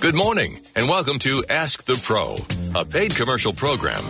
[0.00, 2.36] Good morning, and welcome to Ask the Pro,
[2.80, 4.04] a paid commercial program.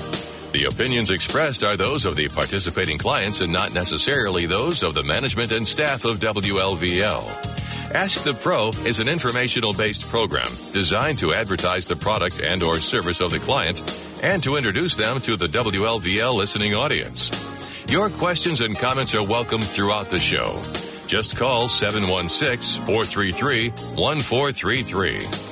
[0.53, 5.03] The opinions expressed are those of the participating clients and not necessarily those of the
[5.03, 7.95] management and staff of WLVL.
[7.95, 12.77] Ask the Pro is an informational based program designed to advertise the product and or
[12.77, 13.81] service of the client
[14.23, 17.31] and to introduce them to the WLVL listening audience.
[17.91, 20.61] Your questions and comments are welcome throughout the show.
[21.07, 25.48] Just call 716 433 1433.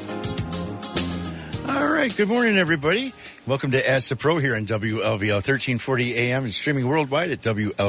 [2.06, 2.16] All right.
[2.16, 3.12] Good morning, everybody.
[3.48, 7.80] Welcome to Ask the Pro here on WLVL 1340 AM and streaming worldwide at WLVL.com.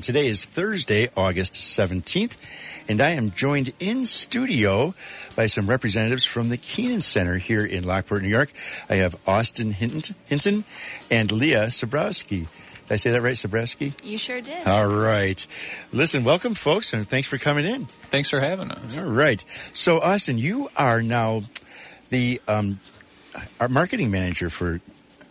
[0.00, 2.36] Today is Thursday, August 17th,
[2.88, 4.94] and I am joined in studio
[5.36, 8.52] by some representatives from the Kenan Center here in Lockport, New York.
[8.90, 10.64] I have Austin Hinton
[11.08, 12.48] and Leah Sabrowski.
[12.48, 12.48] Did
[12.90, 13.92] I say that right, Sabrowski?
[14.02, 14.66] You sure did.
[14.66, 15.46] All right.
[15.92, 17.84] Listen, welcome, folks, and thanks for coming in.
[17.84, 18.98] Thanks for having us.
[18.98, 19.44] All right.
[19.72, 21.44] So, Austin, you are now
[22.10, 22.78] the um,
[23.60, 24.80] our marketing manager for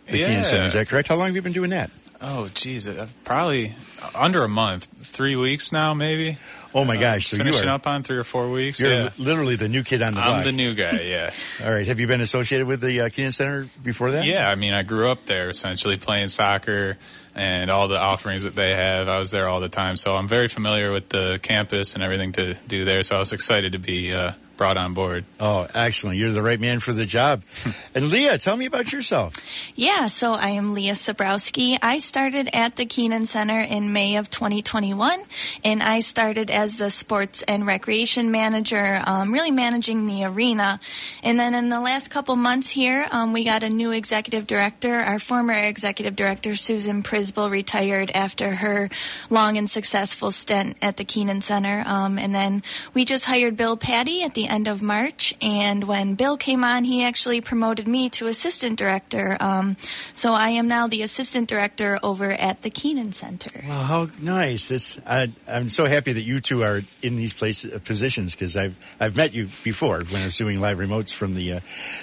[0.06, 0.26] the Yeah.
[0.28, 0.66] Kenan Center.
[0.66, 1.08] Is that correct?
[1.08, 1.90] How long have you been doing that?
[2.20, 3.74] Oh, geez, uh, probably
[4.14, 6.38] under a month, three weeks now, maybe.
[6.74, 7.28] Oh my gosh!
[7.28, 8.80] So you are Finishing are up on three or four weeks.
[8.80, 9.08] you're yeah.
[9.16, 10.44] literally the new kid on the I'm block.
[10.44, 11.00] the new guy.
[11.06, 11.30] Yeah,
[11.64, 11.86] All right.
[11.86, 14.24] Have you been associated with the uh, Kenan Center before that?
[14.26, 14.50] yeah.
[14.50, 16.98] I mean, I grew up there, essentially playing soccer
[17.34, 19.08] and all the offerings that they have.
[19.08, 22.32] I was there all the time, so I'm very familiar with the campus and everything
[22.32, 23.02] to do there.
[23.02, 25.24] So I was excited to be uh, brought on board.
[25.38, 26.18] Oh, excellent!
[26.18, 27.42] You're the right man for the job.
[27.94, 29.34] and Leah, tell me about yourself.
[29.74, 31.78] Yeah, so I am Leah Sabrowski.
[31.82, 35.20] I started at the Kenan Center in May of 2021,
[35.64, 40.80] and I started as the sports and recreation manager, um, really managing the arena.
[41.22, 44.94] And then in the last couple months here, um, we got a new executive director.
[44.94, 48.88] Our former executive director, Susan Prisbel, retired after her
[49.30, 51.82] long and successful stint at the Kenan Center.
[51.86, 52.62] Um, and then
[52.94, 55.34] we just hired Bill Patty at the end of March.
[55.40, 59.36] And when Bill came on, he actually promoted me to assistant director.
[59.40, 59.76] Um,
[60.12, 63.64] so I am now the assistant director over at the Kenan Center.
[63.66, 64.70] Well, how nice!
[64.70, 68.56] It's, I, I'm so happy that you two are in these places uh, positions because
[68.56, 71.60] I've I've met you before when I was doing live remotes from the uh,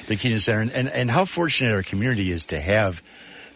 [0.08, 3.02] the Kenan Center, and, and and how fortunate our community is to have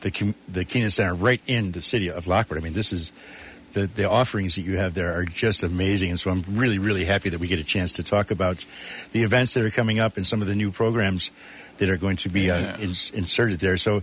[0.02, 2.60] the the Kenan Center right in the city of Lockport.
[2.60, 3.12] I mean, this is.
[3.74, 7.06] The, the offerings that you have there are just amazing, and so I'm really, really
[7.06, 8.66] happy that we get a chance to talk about
[9.12, 11.32] the events that are coming up and some of the new programs
[11.78, 12.78] that are going to be uh, Yeah.
[12.80, 13.78] ins- inserted there.
[13.78, 14.02] So,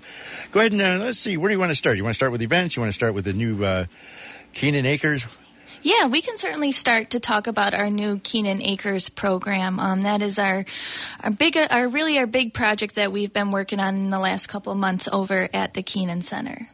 [0.52, 1.36] go ahead and uh, let's see.
[1.36, 1.96] Where do you want to start?
[1.96, 2.76] You want to start with events?
[2.76, 3.86] You want to start with the new uh,
[4.52, 5.26] Kenan Acres?
[5.82, 9.80] Yeah, we can certainly start to talk about our new Kenan Acres program.
[9.80, 10.64] Um, that is our
[11.22, 14.46] our big, our really our big project that we've been working on in the last
[14.46, 16.68] couple of months over at the Kenan Center.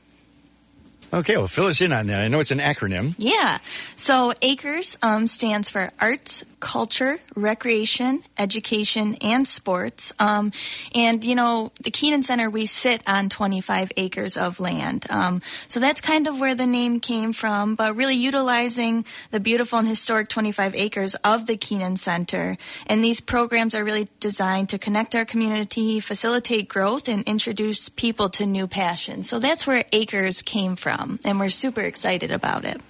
[1.12, 2.20] Okay, well, fill us in on that.
[2.20, 3.14] I know it's an acronym.
[3.18, 3.58] Yeah.
[3.96, 10.12] So ACRES um, stands for Arts, Culture, Recreation, Education, and Sports.
[10.18, 10.52] Um,
[10.94, 15.06] and, you know, the Kenan Center, we sit on 25 acres of land.
[15.10, 19.78] Um, so that's kind of where the name came from, but really utilizing the beautiful
[19.78, 22.56] and historic 25 acres of the Kenan Center.
[22.86, 28.28] And these programs are really designed to connect our community, facilitate growth, and introduce people
[28.30, 29.28] to new passions.
[29.28, 31.18] So that's where ACRES came from.
[31.24, 32.80] And we're super excited about it.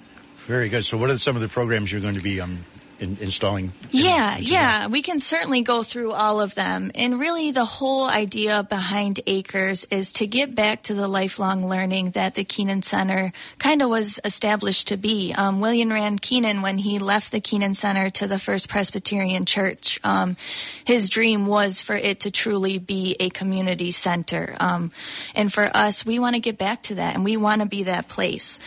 [0.50, 0.84] Very good.
[0.84, 2.64] So, what are some of the programs you're going to be um,
[3.00, 3.72] in, installing?
[3.90, 6.90] Yeah, yeah, we can certainly go through all of them.
[6.94, 12.10] And really, the whole idea behind Acres is to get back to the lifelong learning
[12.12, 15.34] that the Kenan Center kind of was established to be.
[15.36, 19.98] Um, William Rand Kenan, when he left the Kenan Center to the First Presbyterian Church,
[20.04, 20.36] um,
[20.84, 24.56] his dream was for it to truly be a community center.
[24.60, 24.90] Um,
[25.34, 27.84] and for us, we want to get back to that, and we want to be
[27.84, 28.60] that place.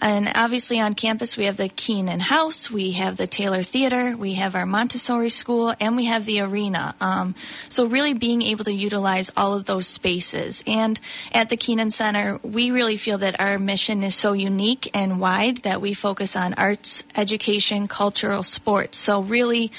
[0.00, 4.34] And obviously on campus, we have the Kenan House, we have the Taylor Theater, we
[4.34, 6.94] have our Montessori School, and we have the arena.
[7.00, 7.34] Um,
[7.68, 10.62] so really being able to utilize all of those spaces.
[10.66, 11.00] And
[11.32, 15.58] at the Kenan Center, we really feel that our mission is so unique and wide
[15.58, 18.98] that we focus on arts, education, cultural, sports.
[18.98, 19.72] So really,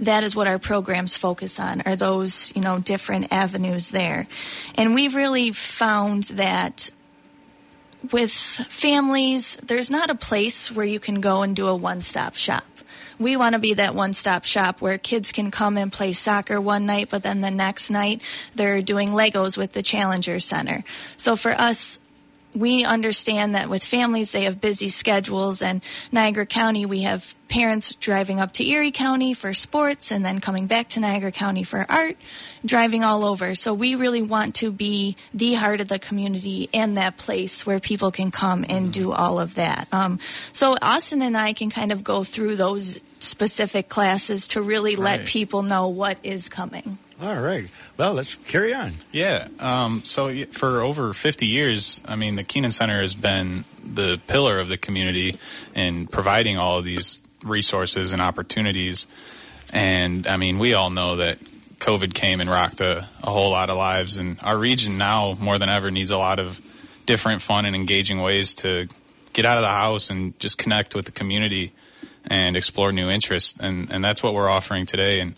[0.00, 4.26] that is what our programs focus on are those you know different avenues there
[4.74, 6.90] and we've really found that
[8.10, 12.34] with families, there's not a place where you can go and do a one stop
[12.34, 12.64] shop.
[13.18, 16.60] We want to be that one stop shop where kids can come and play soccer
[16.60, 18.20] one night, but then the next night
[18.54, 20.82] they're doing Legos with the Challenger Center.
[21.16, 22.00] So for us,
[22.54, 27.94] we understand that with families, they have busy schedules, and Niagara County, we have parents
[27.96, 31.84] driving up to Erie County for sports and then coming back to Niagara County for
[31.88, 32.16] art,
[32.64, 33.54] driving all over.
[33.54, 37.78] So we really want to be the heart of the community and that place where
[37.78, 39.86] people can come and do all of that.
[39.92, 40.18] Um,
[40.52, 45.26] so Austin and I can kind of go through those specific classes to really let
[45.26, 46.98] people know what is coming.
[47.22, 47.68] All right.
[47.96, 48.94] Well, let's carry on.
[49.12, 49.46] Yeah.
[49.60, 54.58] Um, so for over 50 years, I mean, the Kenan Center has been the pillar
[54.58, 55.36] of the community
[55.72, 59.06] in providing all of these resources and opportunities.
[59.72, 61.38] And I mean, we all know that
[61.78, 65.58] COVID came and rocked a, a whole lot of lives, and our region now more
[65.58, 66.60] than ever needs a lot of
[67.06, 68.88] different, fun, and engaging ways to
[69.32, 71.72] get out of the house and just connect with the community
[72.26, 73.60] and explore new interests.
[73.60, 75.20] And, and that's what we're offering today.
[75.20, 75.36] And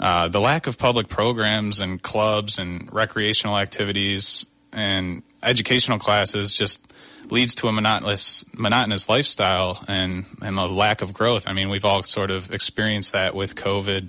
[0.00, 6.92] uh, the lack of public programs and clubs and recreational activities and educational classes just
[7.30, 11.46] leads to a monotonous monotonous lifestyle and and a lack of growth.
[11.46, 14.08] I mean, we've all sort of experienced that with COVID,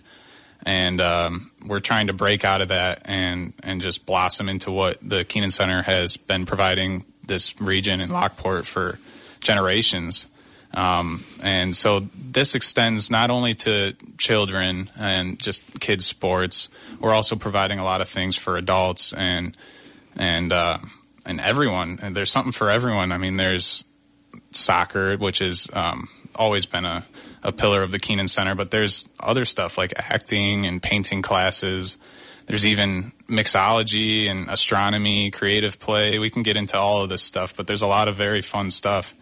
[0.66, 4.98] and um, we're trying to break out of that and and just blossom into what
[5.02, 8.98] the Kenan Center has been providing this region in Lockport for
[9.42, 10.28] generations.
[10.74, 16.70] Um, and so this extends not only to children and just kids sports.
[17.00, 19.56] We're also providing a lot of things for adults and
[20.16, 20.78] and uh,
[21.26, 22.00] and everyone.
[22.02, 23.12] And there's something for everyone.
[23.12, 23.84] I mean, there's
[24.52, 27.06] soccer, which has um, always been a,
[27.44, 31.98] a pillar of the Kenan Center, but there's other stuff like acting and painting classes.
[32.48, 36.20] There's even mixology and astronomy, creative play.
[36.20, 38.72] We can get into all of this stuff, but there's a lot of very fun
[38.72, 39.16] stuff.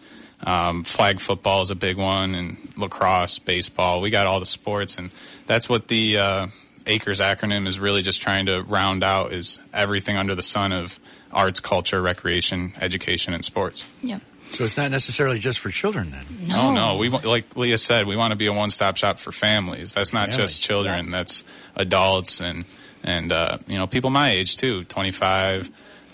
[0.44, 4.00] Um, flag football is a big one, and lacrosse, baseball.
[4.00, 5.10] We got all the sports, and
[5.46, 6.46] that's what the uh,
[6.86, 10.98] ACRES acronym is really just trying to round out is everything under the sun of
[11.30, 13.86] arts, culture, recreation, education, and sports.
[14.02, 14.22] Yep.
[14.50, 16.24] So it's not necessarily just for children then.
[16.52, 19.94] Oh no, we like Leah said, we want to be a one-stop shop for families.
[19.94, 20.36] That's not Families.
[20.36, 21.10] just children.
[21.10, 21.44] That's
[21.76, 22.64] adults and
[23.04, 25.70] and uh, you know people my age too, 25,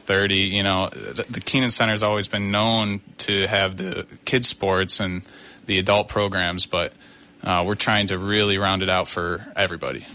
[0.06, 0.34] 30.
[0.36, 5.26] You know, the, Kenan Center's always been known to have the kids sports and
[5.66, 6.92] the adult programs, but
[7.42, 10.06] uh, we're trying to really round it out for everybody.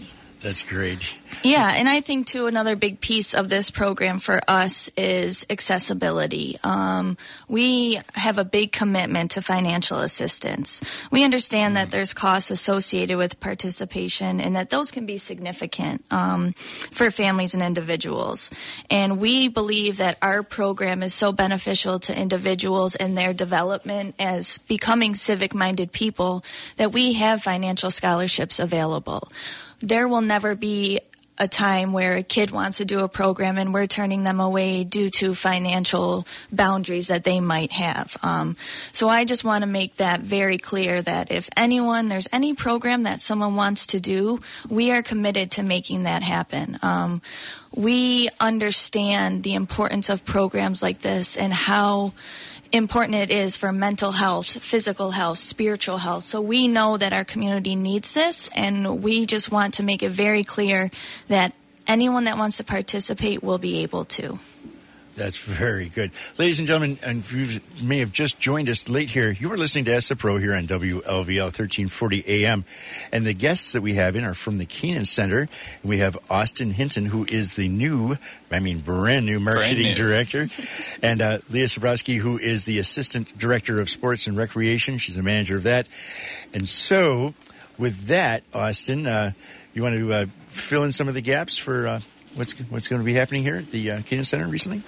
[0.42, 1.20] That's great.
[1.44, 6.58] Yeah, and I think too another big piece of this program for us is accessibility.
[6.64, 7.16] Um,
[7.46, 10.82] we have a big commitment to financial assistance.
[11.12, 16.54] We understand that there's costs associated with participation, and that those can be significant um,
[16.90, 18.50] for families and individuals.
[18.90, 24.58] And we believe that our program is so beneficial to individuals and their development as
[24.58, 26.44] becoming civic-minded people
[26.78, 29.28] that we have financial scholarships available
[29.82, 31.00] there will never be
[31.38, 34.84] a time where a kid wants to do a program and we're turning them away
[34.84, 38.16] due to financial boundaries that they might have.
[38.22, 38.56] Um,
[38.92, 43.04] so I just want to make that very clear that if anyone, there's any program
[43.04, 44.38] that someone wants to do,
[44.68, 46.78] we are committed to making that happen.
[46.82, 47.22] Um,
[47.74, 52.12] we understand the importance of programs like this and how
[52.72, 56.24] important it is for mental health, physical health, spiritual health.
[56.24, 60.10] So we know that our community needs this, and we just want to make it
[60.10, 60.90] very clear
[61.28, 61.54] that
[61.86, 64.38] anyone that wants to participate will be able to.
[65.14, 66.10] That's very good.
[66.38, 69.30] Ladies and gentlemen, and you may have just joined us late here.
[69.30, 72.64] You are listening to Ask the Pro here on WLVL 1340 AM.
[73.12, 75.48] And the guests that we have in are from the Kenan Center.
[75.84, 78.16] We have Austin Hinton, who is the new,
[78.50, 79.94] I mean, brand new marketing new.
[79.94, 80.48] director.
[81.02, 84.96] and uh, Leah Sobrowski, who is the assistant director of sports and recreation.
[84.96, 85.88] She's a manager of that.
[86.54, 87.34] And so,
[87.76, 89.32] with that, Austin, uh,
[89.74, 92.00] you want to uh, fill in some of the gaps for uh,
[92.34, 94.82] what's, what's going to be happening here at the uh, Kenan Center recently?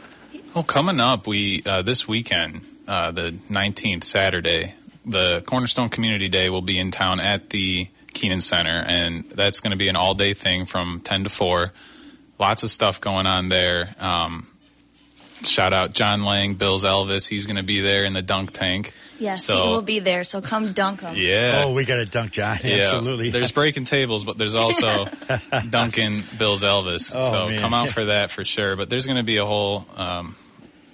[0.56, 6.48] Oh, coming up, we uh, this weekend, uh, the 19th, Saturday, the Cornerstone Community Day
[6.48, 10.34] will be in town at the Kenan Center, and that's going to be an all-day
[10.34, 11.72] thing from 10 to 4.
[12.38, 13.94] Lots of stuff going on there.
[13.98, 14.46] Um,
[15.42, 17.28] shout out John Lang, Bill's Elvis.
[17.28, 18.92] He's going to be there in the dunk tank.
[19.18, 21.14] Yes, So- he will be there, so come dunk him.
[21.16, 21.64] Yeah.
[21.64, 22.58] Oh, we got to dunk John.
[22.62, 23.30] Yeah, Absolutely.
[23.30, 25.06] There's breaking tables, but there's also
[25.70, 27.12] dunking Bill's Elvis.
[27.16, 27.58] Oh, so man.
[27.58, 28.76] come out for that for sure.
[28.76, 30.34] But there's going to be a whole um,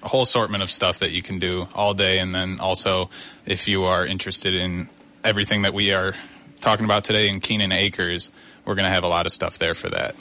[0.03, 3.11] a whole assortment of stuff that you can do all day, and then also
[3.47, 4.89] if you are interested in
[5.25, 6.15] everything that we are
[6.61, 8.31] talking about today in Kenan Acres,
[8.65, 10.15] we're going to have a lot of stuff there for that.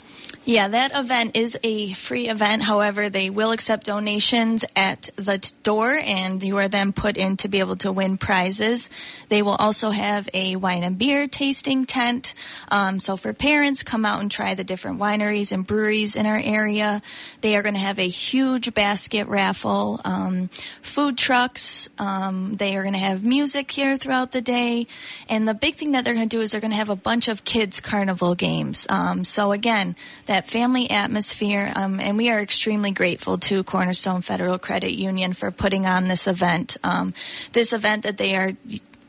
[0.50, 2.64] Yeah, that event is a free event.
[2.64, 7.48] However, they will accept donations at the door, and you are then put in to
[7.48, 8.90] be able to win prizes.
[9.28, 12.34] They will also have a wine and beer tasting tent.
[12.68, 16.40] Um, so for parents, come out and try the different wineries and breweries in our
[16.42, 17.00] area.
[17.42, 20.48] They are going to have a huge basket raffle, um,
[20.82, 21.90] food trucks.
[21.96, 24.86] Um, they are going to have music here throughout the day,
[25.28, 26.96] and the big thing that they're going to do is they're going to have a
[26.96, 28.88] bunch of kids carnival games.
[28.90, 29.94] Um, so again,
[30.26, 35.50] that family atmosphere, um, and we are extremely grateful to Cornerstone Federal Credit Union for
[35.50, 36.76] putting on this event.
[36.82, 37.14] Um,
[37.52, 38.52] this event that they are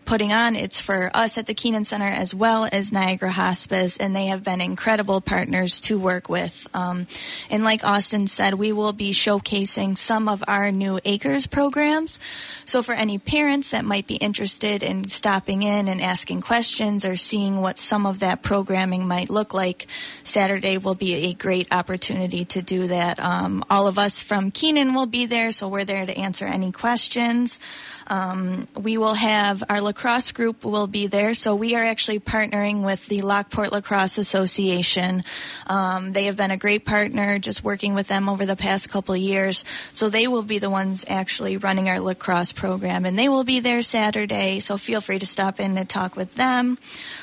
[0.05, 0.55] putting on.
[0.55, 4.43] It's for us at the Kenan Center as well as Niagara Hospice, and they have
[4.43, 6.67] been incredible partners to work with.
[6.73, 7.07] Um,
[7.49, 12.19] and like Austin said, we will be showcasing some of our new Acres programs.
[12.65, 17.15] So for any parents that might be interested in stopping in and asking questions or
[17.15, 19.87] seeing what some of that programming might look like,
[20.23, 23.19] Saturday will be a great opportunity to do that.
[23.19, 26.71] Um, all of us from Kenan will be there, so we're there to answer any
[26.71, 27.59] questions.
[28.07, 31.33] Um, we will have our lacrosse group will be there.
[31.33, 35.25] So we are actually partnering with the Lockport Lacrosse Association.
[35.67, 39.17] Um, they have been a great partner, just working with them over the past couple
[39.17, 39.65] years.
[39.91, 43.59] So they will be the ones actually running our lacrosse program, and they will be
[43.59, 44.61] there Saturday.
[44.61, 46.77] So feel free to stop in and talk with them.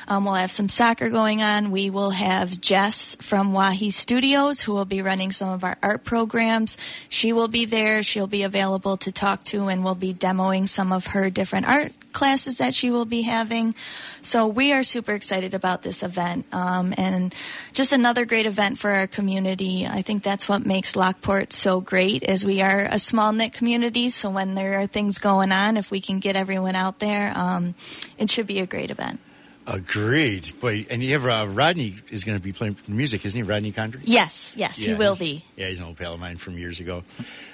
[0.06, 1.70] Um, we'll have some soccer going on.
[1.70, 6.04] We will have Jess from Wahi Studios who will be running some of our art
[6.04, 6.76] programs.
[7.08, 8.02] She will be there.
[8.02, 11.92] She'll be available to talk to, and we'll be demoing some of her different art
[12.12, 13.74] classes that she will be having.
[14.22, 17.34] So we are super excited about this event um, and
[17.72, 19.86] just another great event for our community.
[19.86, 24.10] I think that's what makes Lockport so great is we are a small knit community.
[24.10, 27.74] So when there are things going on, if we can get everyone out there, um,
[28.18, 29.20] it should be a great event.
[29.68, 30.58] Agreed.
[30.60, 33.42] Boy, and you have uh, Rodney is going to be playing music, isn't he?
[33.42, 34.00] Rodney Condry?
[34.02, 35.44] Yes, yes, Yeah, he will be.
[35.56, 37.04] Yeah, he's an old pal of mine from years ago.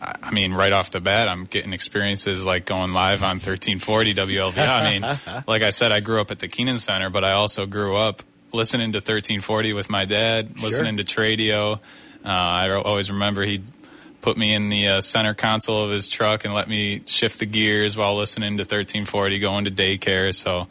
[0.00, 4.58] I mean, right off the bat, I'm getting experiences like going live on 1340 WLV.
[4.58, 7.64] I mean, like I said, I grew up at the Kenan Center, but I also
[7.64, 11.78] grew up listening to 1340 with my dad, listening to Tradio.
[12.22, 13.64] Uh, I always remember he'd
[14.20, 17.46] put me in the uh, center console of his truck and let me shift the
[17.46, 20.34] gears while listening to 1340, going to daycare.
[20.34, 20.68] So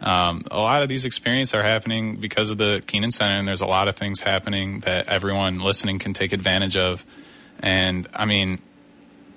[0.00, 3.60] um, a lot of these experiences are happening because of the Kenan Center, and there's
[3.60, 7.04] a lot of things happening that everyone listening can take advantage of.
[7.60, 8.58] And I mean,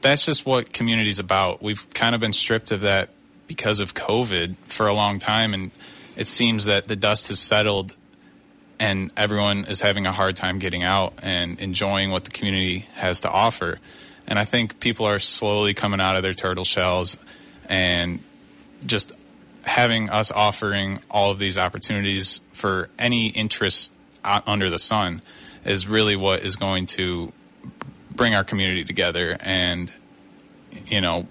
[0.01, 1.61] that's just what community's about.
[1.61, 3.09] We've kind of been stripped of that
[3.47, 5.71] because of COVID for a long time, and
[6.15, 7.93] it seems that the dust has settled
[8.79, 13.21] and everyone is having a hard time getting out and enjoying what the community has
[13.21, 13.79] to offer.
[14.27, 17.17] And I think people are slowly coming out of their turtle shells
[17.69, 18.19] and
[18.85, 19.13] just
[19.63, 23.91] having us offering all of these opportunities for any interest
[24.23, 25.21] under the sun
[25.65, 27.31] is really what is going to
[28.11, 29.91] bring our community together and
[30.85, 31.27] you know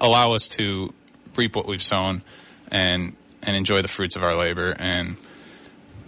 [0.00, 0.92] allow us to
[1.36, 2.22] reap what we've sown
[2.70, 5.16] and and enjoy the fruits of our labor and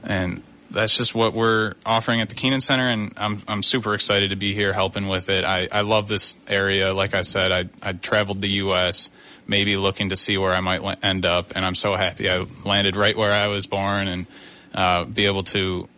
[0.03, 4.31] and that's just what we're offering at the Kenan Center, and I'm I'm super excited
[4.31, 5.45] to be here helping with it.
[5.45, 6.95] I, I love this area.
[6.95, 9.11] Like I said, I I traveled the U.S.
[9.51, 12.97] maybe looking to see where I might end up, and I'm so happy I landed
[12.97, 14.27] right where I was born and
[14.73, 15.89] uh, be able to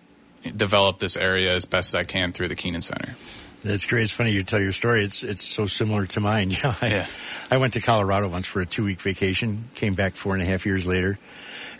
[0.57, 3.15] develop this area as best as I can through the Kenan Center.
[3.63, 4.03] That's great.
[4.03, 5.05] It's funny you tell your story.
[5.05, 6.51] It's it's so similar to mine.
[6.57, 7.07] You know, I, Yeah.
[7.51, 9.69] I went to Colorado once for a two week vacation.
[9.75, 11.19] Came back four and a half years later,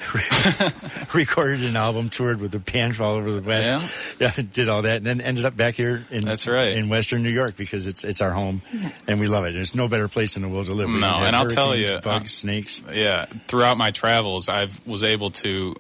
[1.15, 3.69] recorded an album, toured with the band all over the West.
[4.19, 4.31] Yeah.
[4.37, 6.73] yeah, did all that, and then ended up back here in That's right.
[6.73, 8.63] in Western New York because it's it's our home,
[9.07, 9.53] and we love it.
[9.53, 10.89] There's no better place in the world to live.
[10.89, 12.83] We No, and I'll tell you, bugs, uh, snakes.
[12.93, 15.75] yeah throughout my travels i was able to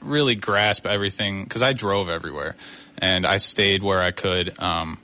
[0.00, 2.56] really grasp everything because i drove everywhere
[2.98, 4.98] and i stayed where i could um,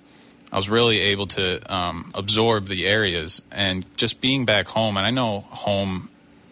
[0.53, 5.07] i was really able to um, absorb the areas and just being back home and
[5.07, 6.09] i know home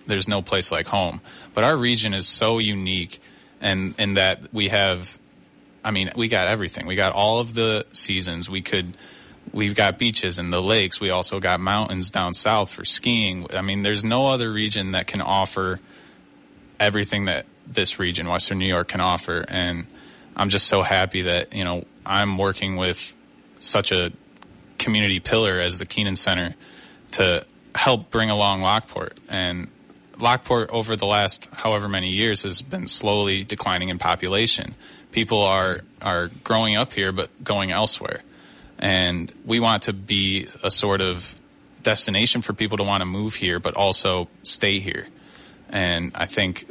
[0.07, 1.21] there's no place like home
[1.55, 3.21] but our region is so unique
[3.61, 5.19] and in that we have
[5.85, 8.95] i mean we got everything we got all of the seasons we could
[9.53, 11.01] we've got beaches and the lakes.
[11.01, 13.47] We also got mountains down south for skiing.
[13.53, 15.81] I mean, there's no other region that can offer
[16.79, 19.45] everything that this region, Western New York, can offer.
[19.49, 19.87] And
[20.37, 23.15] I'm just so happy that, you know, I'm working with
[23.59, 24.13] such a
[24.79, 26.55] community pillar as the Kenan Center
[27.13, 27.45] to
[27.75, 29.19] help bring along Lockport.
[29.29, 29.69] And
[30.19, 34.75] Lockport, over the last however many years, has been slowly declining in population.
[35.13, 38.23] People are, are growing up here but going elsewhere
[38.79, 41.35] and we want to be a sort of
[41.83, 45.07] destination for people to want to move here but also stay here
[45.71, 46.67] and i think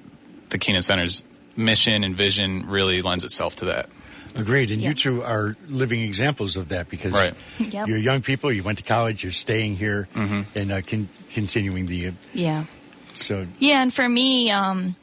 [0.50, 1.24] the kenan center's
[1.58, 3.90] mission and vision really lends itself to that
[4.38, 4.90] Agreed, and Yeah.
[4.90, 7.34] you two are living examples of that because Right.
[7.58, 7.88] Yep.
[7.88, 8.52] you're young people.
[8.52, 9.24] You went to college.
[9.24, 10.42] You're staying here Mm-hmm.
[10.60, 12.08] and uh, con- continuing the.
[12.08, 12.66] Uh, Yeah.
[13.16, 14.96] So Yeah, and for me, um,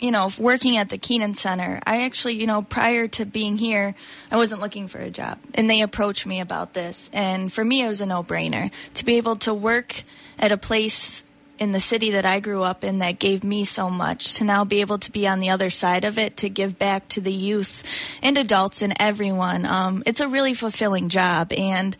[0.00, 3.94] you know, working at the Kenan Center, I actually, you know, prior to being here,
[4.30, 5.38] I wasn't looking for a job.
[5.54, 7.10] And they approached me about this.
[7.12, 10.02] And for me, it was a no brainer to be able to work
[10.38, 11.24] at a place
[11.58, 14.64] in the city that I grew up in that gave me so much to now
[14.64, 17.32] be able to be on the other side of it to give back to the
[17.32, 17.84] youth
[18.22, 19.66] and adults and everyone.
[19.66, 21.52] Um, it's a really fulfilling job.
[21.52, 21.94] And,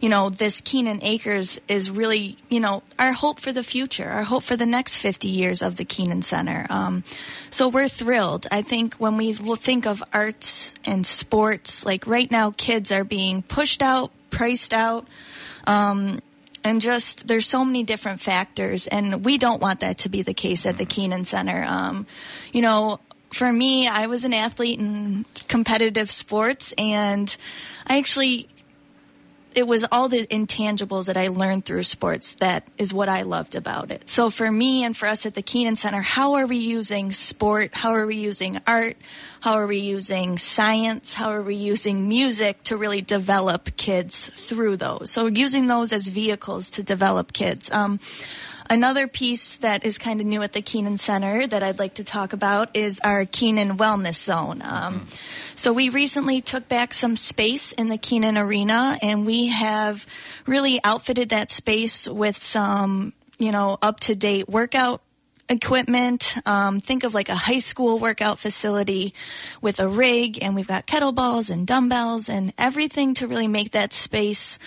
[0.00, 4.24] you know, this Kenan Acres is really, you know, our hope for the future, our
[4.24, 6.66] hope for the next 50 years of the Kenan Center.
[6.68, 7.04] Um,
[7.50, 8.46] so we're thrilled.
[8.50, 13.42] I think when we think of arts and sports, like right now, kids are being
[13.42, 15.06] pushed out, priced out.
[15.66, 16.20] Um,
[16.62, 20.34] and just there's so many different factors, and we don't want that to be the
[20.34, 21.62] case at the Kenan Center.
[21.62, 22.06] Um,
[22.52, 22.98] you know,
[23.30, 27.34] for me, I was an athlete in competitive sports, and
[27.86, 28.48] I actually
[29.56, 33.54] it was all the intangibles that I learned through sports that is what I loved
[33.54, 34.06] about it.
[34.06, 37.70] So for me and for us at the Kenan Center, how are we using sport?
[37.72, 38.98] How are we using art?
[39.40, 41.14] How are we using science?
[41.14, 45.10] How are we using music to really develop kids through those?
[45.10, 47.70] So using those as vehicles to develop kids.
[47.70, 47.98] Um,
[48.68, 52.04] Another piece that is kind of new at the Kenan Center that I'd like to
[52.04, 54.60] talk about is our Kenan Wellness Zone.
[54.62, 55.06] Um,
[55.54, 60.06] So we recently took back some space in the Kenan Arena, and we have
[60.46, 65.00] really outfitted that space with some, you know, up to date workout
[65.48, 66.36] equipment.
[66.44, 69.14] Um, think of like a high school workout facility
[69.62, 73.92] with a rig, and we've got kettlebells and dumbbells and everything to really make that
[73.92, 74.58] space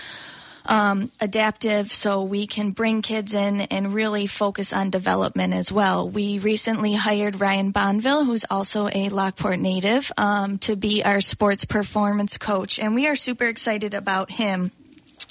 [0.69, 6.07] um, adaptive so we can bring kids in and really focus on development as well.
[6.07, 11.65] We recently hired Ryan Bonville, who's also a Lockport native, um, to be our sports
[11.65, 14.71] performance coach, and we are super excited about him.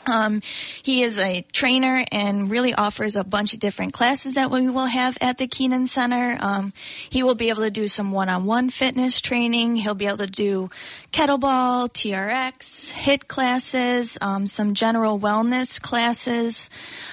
[0.09, 0.41] Um,
[0.83, 4.87] he is a trainer and really offers a bunch of different classes that we will
[4.87, 6.39] have at the Kenan Center.
[6.41, 6.73] Um,
[7.11, 9.77] he will be able to do some one-on-one fitness training.
[9.77, 10.69] He'll be able to do
[11.13, 16.71] kettlebell, TRX, HIIT classes, um, some general wellness classes,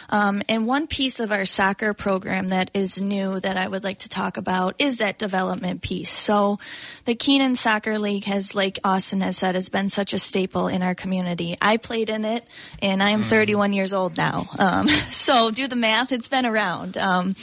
[0.09, 3.99] um, and one piece of our soccer program that is new that I would like
[3.99, 6.11] to talk about is that development piece.
[6.11, 6.57] So,
[7.05, 10.83] the Kenan Soccer League has, like Austin has said, has been such a staple in
[10.83, 11.55] our community.
[11.61, 12.45] I played in it,
[12.85, 14.47] and I am 31 years old now.
[14.59, 17.35] Um, so, do the math; it's been around, um,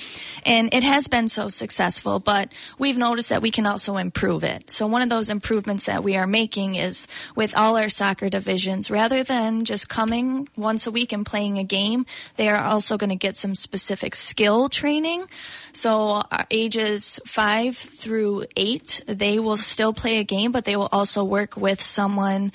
[0.47, 2.21] and it has been so successful.
[2.21, 4.71] But we've noticed that we can also improve it.
[4.71, 8.89] So, one of those improvements that we are making is with all our soccer divisions,
[8.89, 13.11] rather than just coming once a week and playing a game, they are also going
[13.11, 15.27] to get some specific skill training.
[15.73, 20.91] So uh, ages five through eight, they will still play a game, but they will
[20.93, 22.53] also work with someone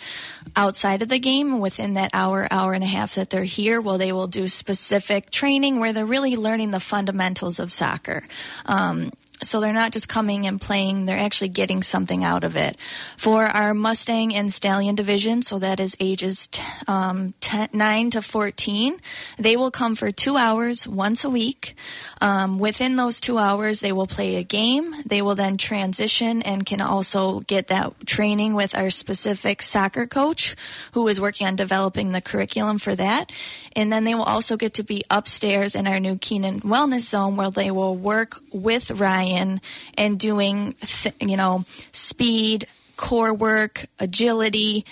[0.57, 3.79] outside of the game within that hour, hour and a half that they're here.
[3.79, 8.27] Well, they will do specific training where they're really learning the fundamentals of soccer.
[8.65, 9.11] Um,
[9.43, 12.75] so they're not just coming and playing, they're actually getting something out of it.
[13.17, 18.21] For our Mustang and Stallion division, so that is ages t- um, 10, 9 to
[18.21, 18.97] 14,
[19.37, 21.75] they will come for two hours once a week.
[22.19, 24.95] Um, within those two hours, they will play a game.
[25.05, 30.55] They will then transition and can also get that training with our specific soccer coach
[30.93, 33.31] who is working on developing the curriculum for that.
[33.75, 37.35] And then they will also get to be upstairs in our new Kenan Wellness Zone
[37.35, 39.61] where they will work with Ryan Ryan
[39.97, 44.85] and doing, th- you know, speed, core work, agility,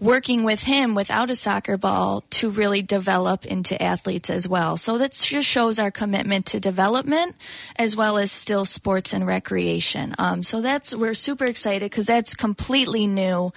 [0.00, 4.76] working with him without a soccer ball to really develop into athletes as well.
[4.76, 7.36] So that just shows our commitment to development
[7.76, 10.14] as well as still sports and recreation.
[10.18, 13.52] Um, so that's we're super excited because that's completely new.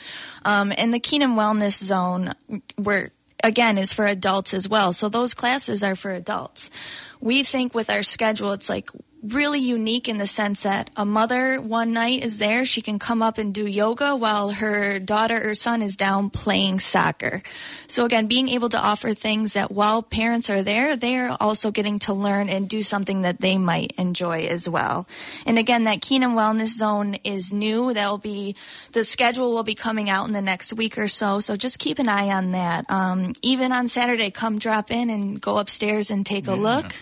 [0.46, 2.34] Um, and the Kenan Wellness Zone,
[2.76, 3.10] where
[3.44, 4.94] again is for adults as well.
[4.94, 6.70] So those classes are for adults.
[7.20, 8.92] We think with our schedule, it's like
[9.24, 13.22] really unique in the sense that a mother one night is there, she can come
[13.22, 17.42] up and do yoga while her daughter or son is down playing soccer.
[17.88, 21.72] So again, being able to offer things that while parents are there, they are also
[21.72, 25.08] getting to learn and do something that they might enjoy as well.
[25.46, 27.94] And again, that Kenan Wellness Zone is new.
[27.94, 28.56] That will be,
[28.92, 31.40] the schedule will be coming out in the next week or so.
[31.40, 32.90] So just keep an eye on that.
[32.90, 36.58] Um, even on Saturday, come drop in and go upstairs and take a yeah.
[36.58, 36.94] look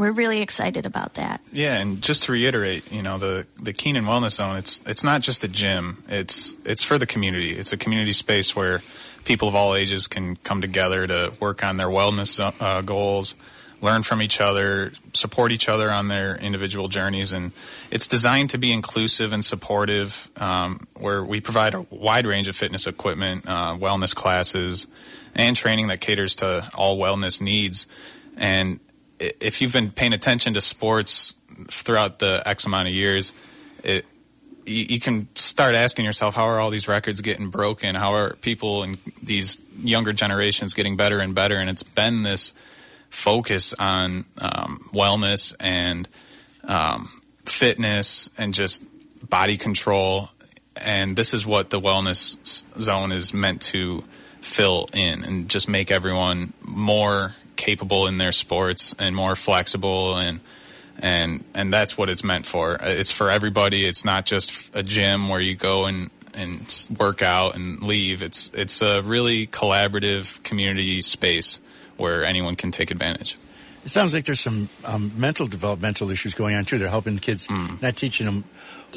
[0.00, 1.42] we're really excited about that.
[1.52, 5.20] Yeah, and just to reiterate, you know, the the Kenan Wellness Zone, it's it's not
[5.20, 6.02] just a gym.
[6.08, 7.52] It's it's for the community.
[7.52, 8.80] It's a community space where
[9.24, 13.34] people of all ages can come together to work on their wellness uh, goals,
[13.82, 17.52] learn from each other, support each other on their individual journeys, and
[17.90, 20.30] it's designed to be inclusive and supportive.
[20.38, 24.86] Um, where we provide a wide range of fitness equipment, uh, wellness classes,
[25.34, 27.86] and training that caters to all wellness needs.
[28.38, 28.80] And
[29.20, 31.34] if you've been paying attention to sports
[31.68, 33.32] throughout the X amount of years,
[33.84, 34.06] it,
[34.66, 37.94] you, you, can start asking yourself, how are all these records getting broken?
[37.94, 41.56] How are people in these younger generations getting better and better?
[41.56, 42.52] And it's been this
[43.10, 46.08] focus on um, wellness and
[46.64, 47.10] um,
[47.44, 48.84] fitness and just
[49.28, 50.30] body control.
[50.76, 54.04] And this is what the wellness zone is meant to
[54.40, 60.40] fill in and just make everyone more capable in their sports and more flexible and
[60.98, 62.76] and and that's what it's meant for.
[62.80, 63.84] It's for everybody.
[63.84, 68.22] It's not just a gym where you go and and work out and leave.
[68.22, 71.60] It's it's a really collaborative community space
[71.96, 73.36] where anyone can take advantage.
[73.84, 76.78] It sounds like there's some um, mental developmental issues going on too.
[76.78, 77.80] They're helping kids, mm.
[77.80, 78.44] not teaching them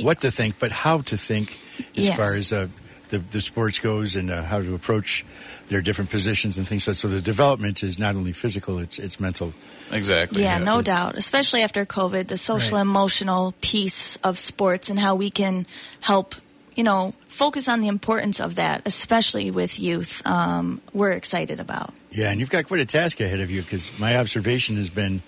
[0.01, 1.57] what to think, but how to think
[1.95, 2.15] as yeah.
[2.15, 2.67] far as uh,
[3.09, 5.25] the, the sports goes and uh, how to approach
[5.69, 6.99] their different positions and things like that.
[6.99, 9.53] So the development is not only physical, it's it's mental.
[9.91, 10.43] Exactly.
[10.43, 11.15] Yeah, no doubt.
[11.15, 12.81] Especially after COVID, the social right.
[12.81, 15.65] emotional piece of sports and how we can
[16.01, 16.35] help,
[16.75, 20.25] you know, focus on the importance of that, especially with youth.
[20.25, 21.93] Um, we're excited about.
[22.11, 25.21] Yeah, and you've got quite a task ahead of you because my observation has been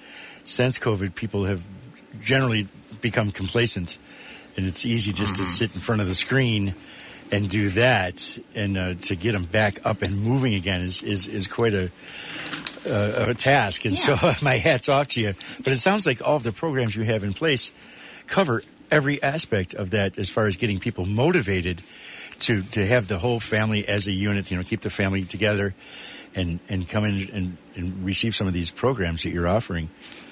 [0.43, 1.63] since COVID, people have
[2.21, 2.67] generally
[3.01, 3.97] become complacent,
[4.57, 5.43] and it's easy just mm-hmm.
[5.43, 6.75] to sit in front of the screen
[7.31, 11.27] and do that, and uh, to get them back up and moving again is is,
[11.27, 11.91] is quite a
[12.87, 13.85] a task.
[13.85, 14.15] And yeah.
[14.15, 15.33] so my hats off to you.
[15.57, 17.71] But it sounds like all of the programs you have in place
[18.27, 21.81] cover every aspect of that as far as getting people motivated
[22.39, 24.51] to to have the whole family as a unit.
[24.51, 25.73] You know, keep the family together.
[26.37, 29.89] And, and come in and, and receive some of these programs that you're offering.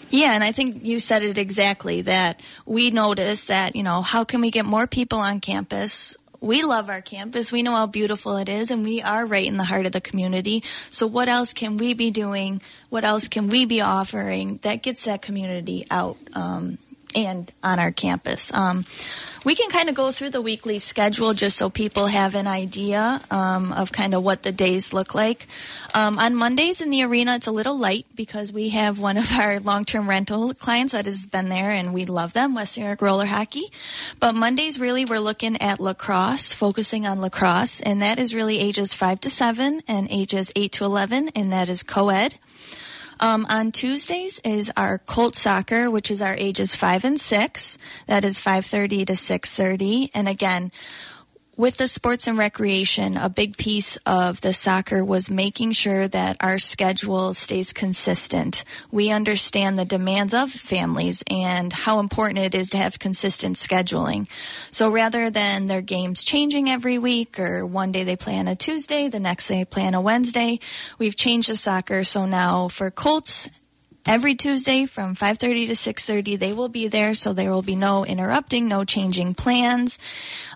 [0.10, 4.26] Yeah, and I think you said it exactly that we notice that, you know, how
[4.26, 7.54] can we get more people on campus we love our campus.
[7.54, 10.02] We know how beautiful it is, and we are right in the heart of the
[10.02, 10.62] community.
[10.90, 12.62] So, what else can we be doing?
[12.90, 16.78] What else can we be offering that gets that community out um,
[17.16, 18.54] and on our campus?
[18.54, 18.86] Um,
[19.44, 23.20] we can kind of go through the weekly schedule just so people have an idea
[23.30, 25.48] um, of kind of what the days look like.
[25.94, 29.32] Um, on Mondays in the arena, it's a little light because we have one of
[29.34, 33.26] our long-term rental clients that has been there and we love them, West York Roller
[33.26, 33.66] Hockey.
[34.20, 38.94] But Mondays, really, we're looking at lacrosse, focusing on lacrosse, and that is really ages
[38.94, 42.36] 5 to 7 and ages 8 to 11, and that is co-ed.
[43.20, 47.78] Um, on Tuesdays is our Colt soccer, which is our ages five and six.
[48.08, 50.10] That is five thirty to six thirty.
[50.14, 50.72] And again,
[51.56, 56.38] with the sports and recreation, a big piece of the soccer was making sure that
[56.40, 58.64] our schedule stays consistent.
[58.92, 64.28] We understand the demands of families and how important it is to have consistent scheduling.
[64.72, 68.56] So rather than their games changing every week or one day they play on a
[68.56, 70.60] Tuesday, the next day they play on a Wednesday,
[70.98, 72.04] we've changed the soccer.
[72.04, 73.48] So now for Colts
[74.06, 78.06] every Tuesday from 5:30 to 6:30 they will be there so there will be no
[78.06, 79.98] interrupting no changing plans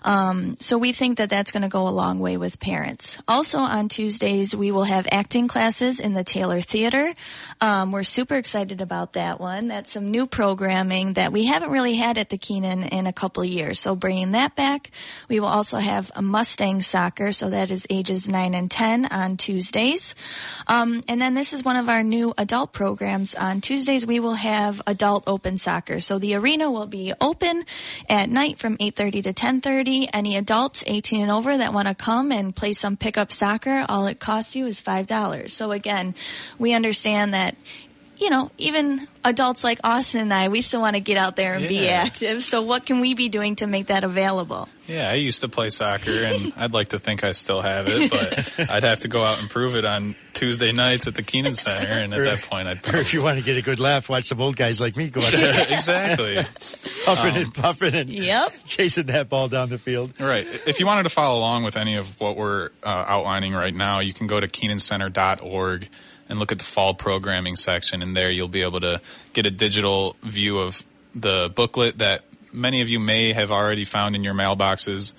[0.08, 3.20] um, so we think that that's going to go a long way with parents.
[3.28, 7.12] Also on Tuesdays we will have acting classes in the Taylor Theater.
[7.60, 9.68] Um, we're super excited about that one.
[9.68, 13.44] That's some new programming that we haven't really had at the Kenan in a couple
[13.44, 13.80] years.
[13.80, 14.90] So bringing that back
[15.28, 17.30] we will also have a Mustang soccer.
[17.32, 20.14] So that is ages 9 and 10 on Tuesdays.
[20.68, 23.34] Um, and then this is one of our new adult programs.
[23.34, 26.00] On Tuesdays we will have adult open soccer.
[26.00, 27.64] So the arena will be open
[28.08, 29.97] at night from 8:30 to 10:30.
[30.06, 34.06] Any adults 18 and over that want to come and play some pickup soccer, all
[34.06, 35.54] it costs you is five dollars.
[35.54, 36.14] So again,
[36.58, 37.56] we understand that
[38.18, 41.54] you know, even adults like Austin and I, we still want to get out there
[41.54, 41.68] and yeah.
[41.68, 42.44] be active.
[42.44, 44.68] So, what can we be doing to make that available?
[44.88, 48.10] Yeah, I used to play soccer, and I'd like to think I still have it,
[48.10, 51.54] but I'd have to go out and prove it on Tuesday nights at the Kenan
[51.54, 52.82] Center, and at or, that point, I'd.
[52.82, 52.98] Probably...
[52.98, 55.10] Or if you want to get a good laugh, watch some old guys like me
[55.10, 55.66] go out there.
[55.68, 56.36] exactly.
[57.04, 58.50] puffing um, and puffing and yep.
[58.66, 60.18] chasing that ball down the field.
[60.18, 60.46] Right.
[60.66, 64.00] If you wanted to follow along with any of what we're uh, outlining right now,
[64.00, 65.88] you can go to kenancenter.org
[66.30, 69.00] and look at the fall programming section, and there you'll be able to
[69.34, 72.22] get a digital view of the booklet that
[72.52, 75.12] many of you may have already found in your mailboxes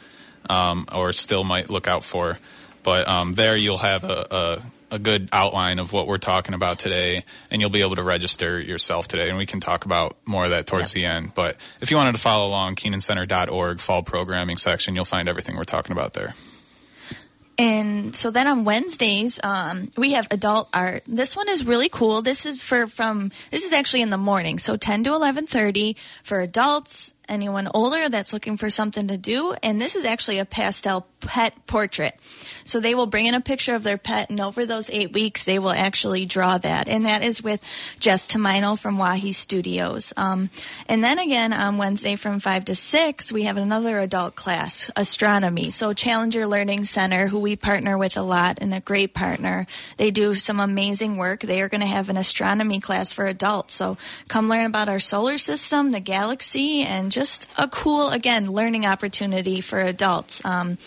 [0.50, 2.38] um, or still might look out for.
[2.84, 6.80] But um, there you'll have a, a, a, good outline of what we're talking about
[6.80, 9.28] today, and you'll be able to register yourself today.
[9.28, 11.02] And we can talk about more of that towards yeah.
[11.10, 11.34] the end.
[11.36, 15.66] But if you wanted to follow along, kenancenter.org, fall programming section, you'll find everything we're
[15.66, 16.34] talking about there.
[17.60, 21.04] And so then on Wednesdays, um, we have adult art.
[21.06, 22.22] This one is really cool.
[22.22, 25.98] This is for from this is actually in the morning, so ten to eleven thirty
[26.24, 29.56] for adults anyone older that's looking for something to do.
[29.64, 32.16] And this is actually a pastel pet portrait.
[32.66, 35.46] So they will bring in a picture of their pet, and over those eight weeks,
[35.46, 36.88] they will actually draw that.
[36.88, 37.64] And that is with
[38.00, 40.14] Jess Tamino from Wahi Studios.
[40.18, 40.50] Um,
[40.88, 45.72] and then again, on Wednesday from 5 to 6, we have another adult class, astronomy.
[45.72, 49.66] So Challenger Learning Center, who we partner with a lot and a great partner,
[49.98, 51.42] they do some amazing work.
[51.42, 53.74] They are going to have an astronomy class for adults.
[53.74, 58.86] So come learn about our solar system, the galaxy, and just a cool, again, learning
[58.86, 60.44] opportunity for adults.
[60.46, 60.78] Um,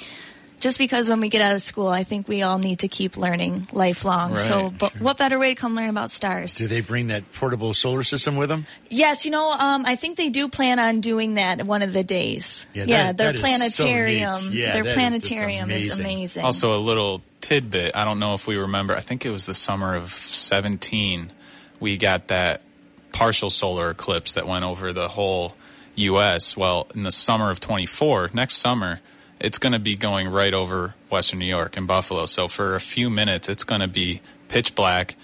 [0.63, 3.17] just because when we get out of school, I think we all need to keep
[3.17, 4.31] learning lifelong.
[4.31, 5.03] Right, so, but sure.
[5.03, 6.55] what better way to come learn about stars?
[6.55, 8.67] Do they bring that portable solar system with them?
[8.89, 12.05] Yes, you know, um, I think they do plan on doing that one of the
[12.05, 12.65] days.
[12.73, 15.91] Yeah, that, yeah their planetarium, so yeah, their planetarium is amazing.
[15.91, 16.45] is amazing.
[16.45, 17.97] Also, a little tidbit.
[17.97, 18.95] I don't know if we remember.
[18.95, 21.33] I think it was the summer of seventeen.
[21.81, 22.63] We got that
[23.11, 25.57] partial solar eclipse that went over the whole
[25.97, 26.57] U.S.
[26.57, 29.01] Well, in the summer of 24, next summer,
[29.43, 32.27] it's going to be going right over Western New York and Buffalo.
[32.27, 35.17] So for a few minutes, it's going to be pitch black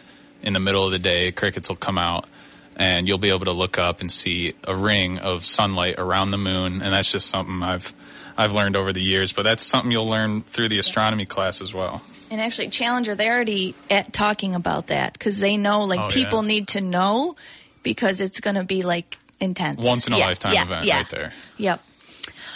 [0.43, 1.31] in the middle of the day.
[1.31, 2.27] Crickets will come out,
[2.77, 6.37] and you'll be able to look up and see a ring of sunlight around the
[6.37, 6.83] moon.
[6.83, 7.95] And that's just something I've
[8.37, 9.33] I've learned over the years.
[9.33, 12.03] But that's something you'll learn through the astronomy class as well.
[12.31, 16.43] And actually, Challenger, they're already at talking about that because they know like oh, people
[16.43, 16.49] yeah.
[16.49, 17.37] need to know
[17.85, 19.81] because it's going to be like intense.
[19.83, 21.33] Once in a yeah, lifetime yeah, event, right there.
[21.57, 21.81] Yep.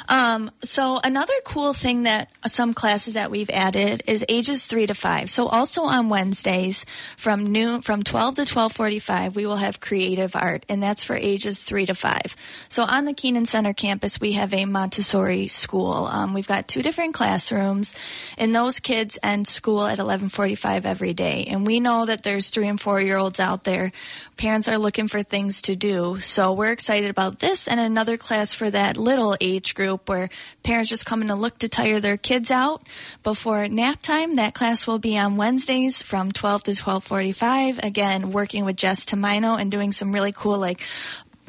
[0.08, 4.94] Um, so another cool thing that some classes that we've added is ages three to
[4.94, 5.30] five.
[5.30, 6.84] So also on Wednesdays
[7.16, 11.62] from noon, from 12 to 1245, we will have creative art and that's for ages
[11.62, 12.36] three to five.
[12.68, 16.06] So on the Kenan Center campus, we have a Montessori school.
[16.06, 17.94] Um, we've got two different classrooms
[18.38, 21.46] and those kids end school at 1145 every day.
[21.48, 23.92] And we know that there's three and four year olds out there.
[24.36, 26.18] Parents are looking for things to do.
[26.20, 30.30] So we're excited about this and another class for that little age group where
[30.62, 32.82] parents just come in to look to tire their kids out
[33.22, 34.36] before nap time.
[34.36, 37.80] That class will be on Wednesdays from 12 to 1245.
[37.82, 40.80] Again, working with Jess Tamino and doing some really cool like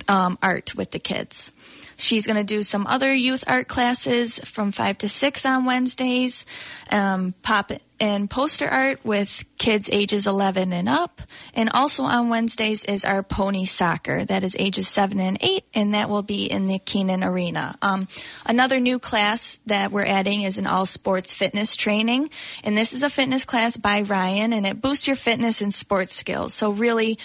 [0.07, 1.51] um, art with the kids.
[1.97, 6.45] She's going to do some other youth art classes from 5 to 6 on Wednesdays,
[6.91, 11.21] um, pop and poster art with kids ages 11 and up.
[11.53, 14.25] And also on Wednesdays is our pony soccer.
[14.25, 17.75] That is ages 7 and 8, and that will be in the Kenan Arena.
[17.81, 18.09] Um,
[18.45, 22.29] another new class that we're adding is an all sports fitness training.
[22.65, 26.13] And this is a fitness class by Ryan, and it boosts your fitness and sports
[26.13, 26.53] skills.
[26.53, 27.17] So really,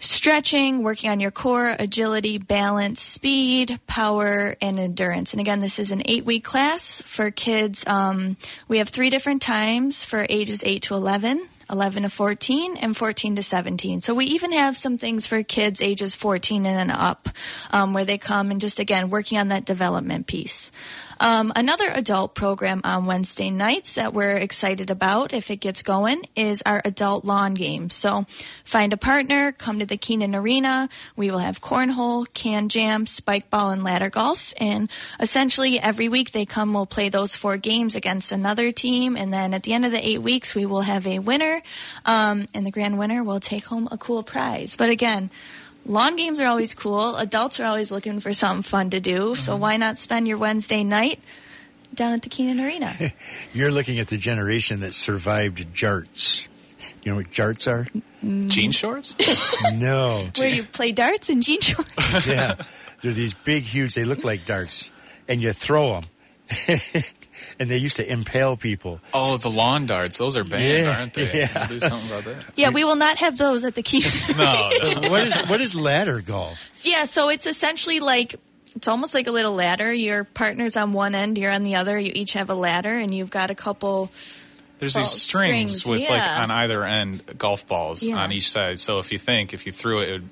[0.00, 5.32] stretching, working on your core, agility, balance, speed, power, and endurance.
[5.32, 7.86] And again, this is an eight week class for kids.
[7.86, 8.36] Um,
[8.66, 11.48] we have three different times for ages 8 to 11.
[11.70, 14.00] 11 to 14 and 14 to 17.
[14.00, 17.28] So we even have some things for kids ages 14 and up,
[17.70, 20.72] um, where they come and just again working on that development piece.
[21.22, 26.22] Um, another adult program on Wednesday nights that we're excited about, if it gets going,
[26.34, 27.90] is our adult lawn game.
[27.90, 28.24] So
[28.64, 30.88] find a partner, come to the Kenan Arena.
[31.16, 34.54] We will have cornhole, KanJam, spike ball, and ladder golf.
[34.58, 39.14] And essentially every week they come, we'll play those four games against another team.
[39.14, 41.60] And then at the end of the eight weeks, we will have a winner.
[42.06, 44.74] Um, and the grand winner will take home a cool prize.
[44.74, 45.30] But again,
[45.86, 47.16] lawn games are always cool.
[47.16, 49.34] Adults are always looking for something fun to do.
[49.34, 49.62] So mm-hmm.
[49.62, 51.20] why not spend your Wednesday night
[51.94, 52.94] down at the Kenan Arena?
[53.52, 56.48] You're looking at the generation that survived jarts.
[57.02, 57.86] You know what jarts are?
[58.22, 59.16] Jean shorts?
[59.74, 60.28] No.
[60.36, 61.90] Where you play darts in jean shorts.
[62.26, 62.54] yeah,
[63.00, 63.94] they're these big, huge.
[63.94, 64.90] They look like darts,
[65.28, 66.04] and you throw them.
[67.58, 69.00] And they used to impale people.
[69.14, 70.18] Oh, the lawn darts.
[70.18, 71.38] Those are banned, Yeah, aren't they?
[71.40, 71.66] yeah.
[71.66, 72.44] Do something about that.
[72.56, 74.04] Yeah, we will not have those at the key.
[74.36, 75.00] No, no.
[75.10, 76.70] What is what is ladder golf?
[76.84, 78.36] yeah, so it's essentially like
[78.76, 79.92] it's almost like a little ladder.
[79.92, 81.98] Your partner's on one end, you're on the other.
[81.98, 84.10] You each have a ladder, and you've got a couple.
[84.78, 88.16] There's Well, these strings, strings, with like on either end golf balls Yeah.
[88.16, 88.80] on each side.
[88.80, 90.28] So if you think if you threw it, it would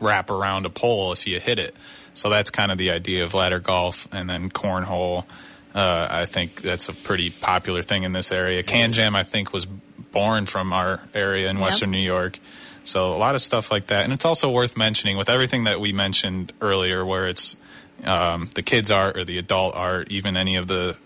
[0.00, 1.76] wrap around a pole if you hit it.
[2.14, 5.24] So that's kind of the idea of ladder golf, and then cornhole.
[5.74, 8.62] Uh, I think that's a pretty popular thing in this area.
[8.62, 11.64] KanJam, I think, was born from our area in Yep.
[11.64, 12.38] Western New York.
[12.84, 15.80] So a lot of stuff like that, and it's also worth mentioning with everything that
[15.80, 17.56] we mentioned earlier, where it's
[18.04, 20.96] um, the kids art or the adult art, even any of the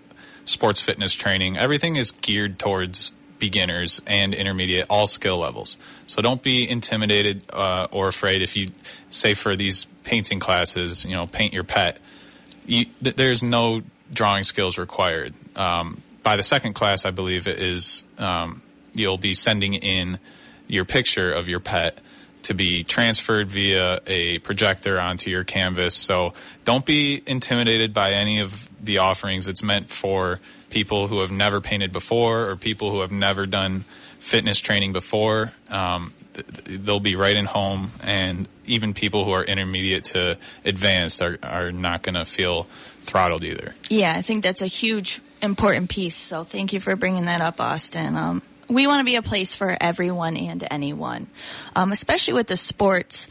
[0.45, 5.77] sports fitness training, everything is geared towards beginners and intermediate, all skill levels.
[6.07, 8.71] So don't be intimidated uh, or afraid if you
[9.11, 11.99] say for these painting classes, you know, paint your pet.
[12.65, 15.35] You, th- there's no drawing skills required.
[15.57, 18.63] Um, by the second class, I believe it is um,
[18.95, 20.19] you'll be sending in
[20.67, 21.99] your picture of your pet
[22.43, 25.95] to be transferred via a projector onto your canvas.
[25.95, 26.33] So
[26.65, 29.49] don't be intimidated by any of the offerings.
[29.49, 30.41] It's meant for
[30.71, 33.85] people who have never painted before or people who have never done
[34.21, 35.53] fitness training before.
[35.71, 40.39] Um, th- th- they'll be right in home, and even people who are intermediate to
[40.65, 42.67] advanced are, are not going to feel
[43.07, 43.75] throttled either.
[43.89, 46.17] Yeah, I think that's a huge, important piece.
[46.17, 48.17] So thank you for bringing that up, Austin.
[48.17, 51.29] Um, we want to be a place for everyone and anyone,
[51.75, 53.29] um, especially with the sports.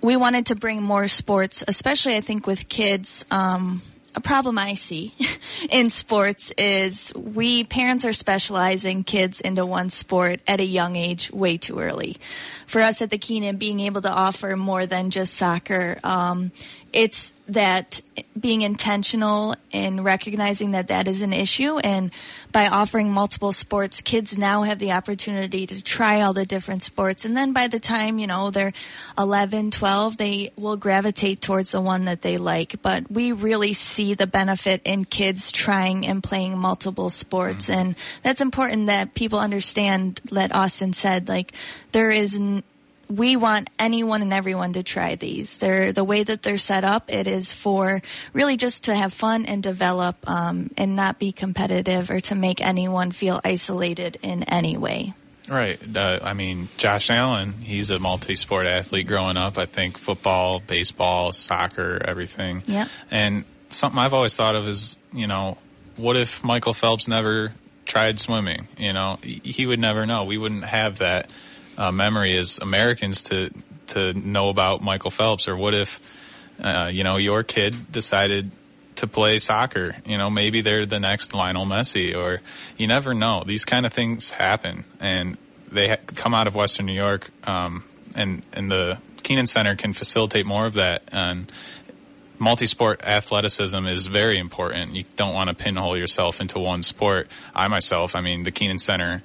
[0.00, 3.24] We wanted to bring more sports, especially I think with kids.
[3.30, 3.82] Um,
[4.14, 5.14] a problem I see
[5.70, 11.30] in sports is we parents are specializing kids into one sport at a young age
[11.30, 12.16] way too early.
[12.66, 16.52] For us at the Kenan, being able to offer more than just soccer, um,
[16.92, 18.00] it's that
[18.38, 22.10] being intentional in recognizing that that is an issue and
[22.52, 27.24] by offering multiple sports kids now have the opportunity to try all the different sports.
[27.24, 28.74] And then by the time you know they're
[29.18, 32.82] 11 12 they will gravitate towards the one that they like.
[32.82, 37.68] But we really see the benefit in kids trying and playing multiple sports.
[37.68, 37.80] Mm-hmm.
[37.80, 41.52] And that's important that people understand that Austin said like
[41.92, 42.62] there is n-
[43.08, 45.58] we want anyone and everyone to try these.
[45.58, 47.12] They're the way that they're set up.
[47.12, 52.10] It is for really just to have fun and develop, um, and not be competitive
[52.10, 55.14] or to make anyone feel isolated in any way.
[55.48, 55.80] Right.
[55.96, 59.56] Uh, I mean, Josh Allen, he's a multi sport athlete growing up.
[59.56, 62.62] I think football, baseball, soccer, everything.
[62.66, 62.88] Yep.
[63.10, 65.56] And something I've always thought of is, you know,
[65.96, 67.54] what if Michael Phelps never
[67.86, 68.68] tried swimming?
[68.76, 70.24] You know, he would never know.
[70.24, 71.30] We wouldn't have that
[71.78, 73.50] uh, memory as Americans to
[73.86, 75.48] to know about Michael Phelps.
[75.48, 76.00] Or what if,
[76.62, 78.50] uh, you know, your kid decided
[78.96, 79.96] to play soccer?
[80.04, 82.42] You know, maybe they're the next Lionel Messi, or
[82.76, 83.44] you never know.
[83.46, 85.38] These kind of things happen, and
[85.70, 89.92] they ha- come out of Western New York, um, and and the Kenan Center can
[89.92, 91.02] facilitate more of that.
[91.12, 91.50] And
[92.38, 94.94] multi-sport athleticism is very important.
[94.94, 97.28] You don't want to pinhole yourself into one sport.
[97.54, 99.22] I myself, I mean, the Kenan Center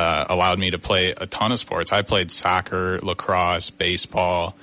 [0.00, 1.92] uh, allowed me to play a ton of sports.
[1.92, 4.56] I played soccer, lacrosse, baseball.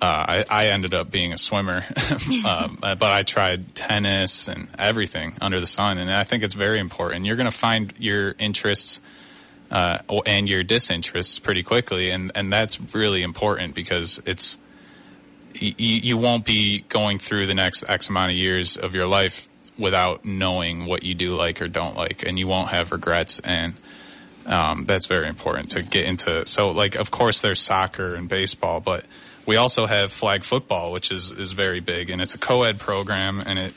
[0.00, 1.84] Uh, I, I ended up being a swimmer,
[2.46, 5.98] um, but I tried tennis and everything under the sun.
[5.98, 7.26] And I think it's very important.
[7.26, 9.00] You're going to find your interests
[9.70, 14.58] uh, and your disinterests pretty quickly, and and that's really important because it's
[15.54, 19.48] you, you won't be going through the next X amount of years of your life
[19.78, 23.38] without knowing what you do like or don't like, and you won't have regrets.
[23.38, 23.74] And
[24.46, 26.46] um, that's very important to get into.
[26.46, 29.04] So, like, of course, there's soccer and baseball, but
[29.46, 33.42] we also have flag football, which is is very big, and it's a co-ed program,
[33.44, 33.74] and it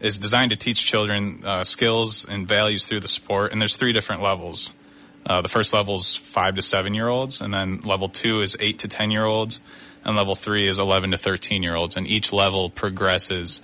[0.00, 3.52] is designed to teach children uh, skills and values through the sport.
[3.52, 4.72] And there's three different levels.
[5.24, 8.56] Uh, the first level is five to seven year olds, and then level two is
[8.60, 9.60] eight to ten year olds,
[10.04, 11.96] and level three is 11 to 13 year olds.
[11.96, 13.60] And each level progresses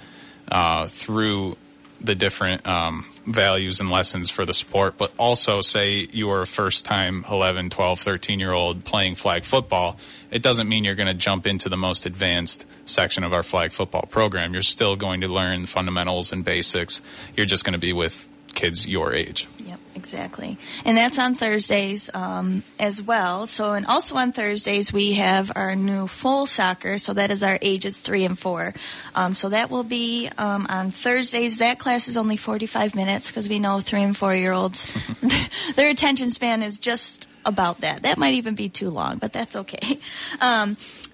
[0.50, 1.56] uh, through
[2.00, 4.94] the different um, values and lessons for the sport.
[4.98, 9.44] But also, say you are a first time 11, 12, 13 year old playing flag
[9.44, 9.96] football,
[10.30, 13.72] it doesn't mean you're going to jump into the most advanced section of our flag
[13.72, 14.52] football program.
[14.52, 17.00] You're still going to learn fundamentals and basics.
[17.36, 19.48] You're just going to be with kids your age.
[19.94, 20.56] Exactly.
[20.84, 23.46] And that's on Thursdays um, as well.
[23.46, 26.98] So, and also on Thursdays, we have our new full soccer.
[26.98, 28.72] So, that is our ages three and four.
[29.14, 31.58] Um, so, that will be um, on Thursdays.
[31.58, 34.92] That class is only 45 minutes because we know three and four year olds,
[35.76, 38.02] their attention span is just about that.
[38.02, 39.98] That might even be too long, but that's okay.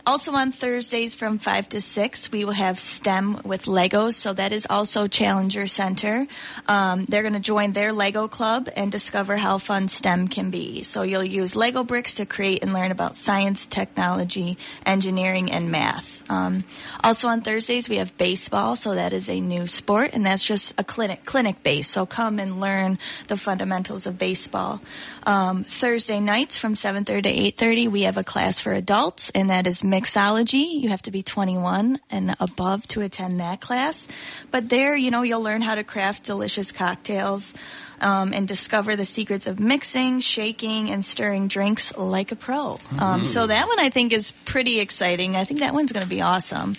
[0.09, 4.15] Also on Thursdays from 5 to 6, we will have STEM with Legos.
[4.15, 6.25] So that is also Challenger Center.
[6.67, 10.83] Um, they're going to join their Lego club and discover how fun STEM can be.
[10.83, 14.57] So you'll use Lego bricks to create and learn about science, technology,
[14.87, 16.18] engineering, and math.
[16.29, 16.64] Um,
[17.03, 18.76] also on Thursdays, we have baseball.
[18.76, 21.89] So that is a new sport, and that's just a clinic, clinic base.
[21.89, 22.99] So come and learn
[23.29, 24.81] the fundamentals of baseball.
[25.24, 29.66] Um, Thursday nights from 7.30 to 8.30, we have a class for adults, and that
[29.66, 30.81] is mixology.
[30.81, 34.09] You have to be 21 and above to attend that class.
[34.51, 37.55] But there, you know, you'll learn how to craft delicious cocktails
[38.01, 42.78] um, and discover the secrets of mixing, shaking, and stirring drinks like a pro.
[42.99, 45.36] Um, so that one I think is pretty exciting.
[45.36, 46.76] I think that one's going to be awesome.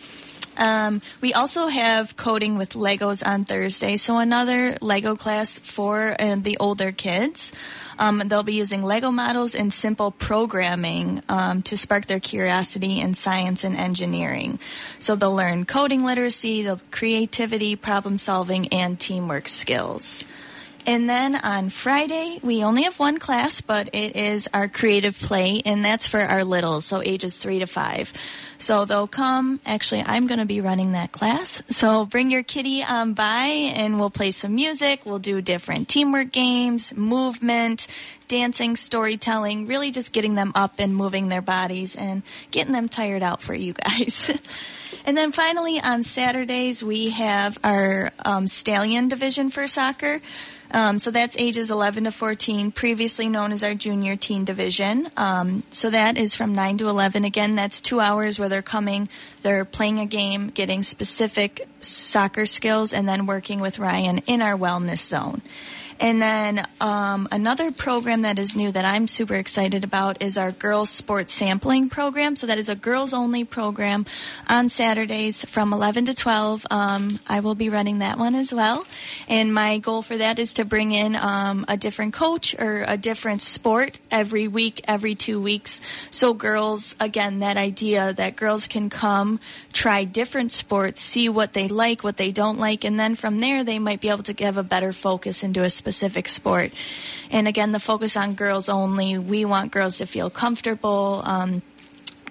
[0.59, 6.35] Um, we also have coding with Legos on Thursday, so another Lego class for uh,
[6.35, 7.53] the older kids.
[7.97, 13.13] Um, they'll be using Lego models and simple programming um, to spark their curiosity in
[13.13, 14.59] science and engineering.
[14.99, 20.25] So they'll learn coding literacy, the creativity, problem solving, and teamwork skills.
[20.85, 25.61] And then on Friday, we only have one class, but it is our creative play,
[25.65, 28.11] and that's for our littles, so ages three to five.
[28.57, 29.59] So they'll come.
[29.65, 31.61] Actually, I'm going to be running that class.
[31.69, 35.05] So bring your kitty on by, and we'll play some music.
[35.05, 37.87] We'll do different teamwork games, movement,
[38.27, 43.23] dancing, storytelling, really just getting them up and moving their bodies and getting them tired
[43.23, 44.31] out for you guys.
[45.09, 50.19] And then finally on Saturdays we have our um, stallion division for soccer.
[50.69, 55.07] Um, so that's ages 11 to 14, previously known as our junior teen division.
[55.17, 57.25] Um, so that is from 9 to 11.
[57.25, 59.09] Again, that's two hours where they're coming,
[59.41, 64.55] they're playing a game, getting specific soccer skills, and then working with Ryan in our
[64.55, 65.41] wellness zone.
[65.99, 70.51] And then um, another program that is new that I'm super excited about is our
[70.51, 72.37] girls sports sampling program.
[72.37, 74.05] So that is a girls only program
[74.47, 76.65] on Saturdays from 11 to 12.
[76.71, 78.85] Um, I will be running that one as well.
[79.27, 82.95] And my goal for that is to bring in um, a different coach or a
[82.95, 85.81] different sport every week, every two weeks.
[86.11, 89.41] So girls, again, that idea that girls can come,
[89.73, 93.65] try different sports, see what they like, what they don't like, and then from there
[93.65, 96.71] they might be able to have a better focus into a specific sport.
[97.31, 99.17] And again, the focus on girls only.
[99.17, 101.21] We want girls to feel comfortable.
[101.25, 101.61] Um,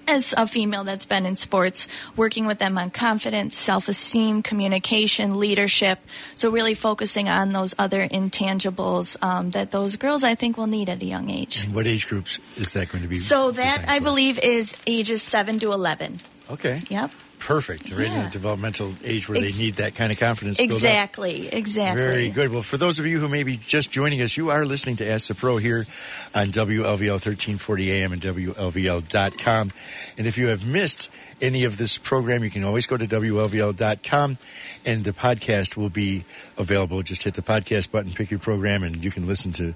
[0.09, 5.99] as a female that's been in sports, working with them on confidence, self-esteem, communication, leadership.
[6.33, 10.89] So really focusing on those other intangibles um, that those girls I think will need
[10.89, 11.63] at a young age.
[11.63, 13.17] And what age groups is that going to be?
[13.17, 14.05] So that I for?
[14.05, 16.19] believe is ages seven to eleven.
[16.49, 16.81] Okay.
[16.89, 17.11] Yep.
[17.39, 17.89] Perfect.
[17.91, 18.23] Right in Yeah.
[18.25, 20.59] the developmental age where Ex- they need that kind of confidence.
[20.59, 21.47] Exactly.
[21.51, 22.01] Exactly.
[22.01, 22.51] Very good.
[22.51, 25.09] Well, for those of you who may be just joining us, you are listening to
[25.09, 25.87] Ask the Pro here
[26.35, 29.71] on WLVL 1340 AM and WLVL.com.
[30.17, 31.09] And if you have missed
[31.41, 34.37] any of this program, you can always go to WLVL.com
[34.85, 36.25] and the podcast will be
[36.57, 37.01] available.
[37.03, 39.73] Just hit the podcast button, pick your program, and you can listen to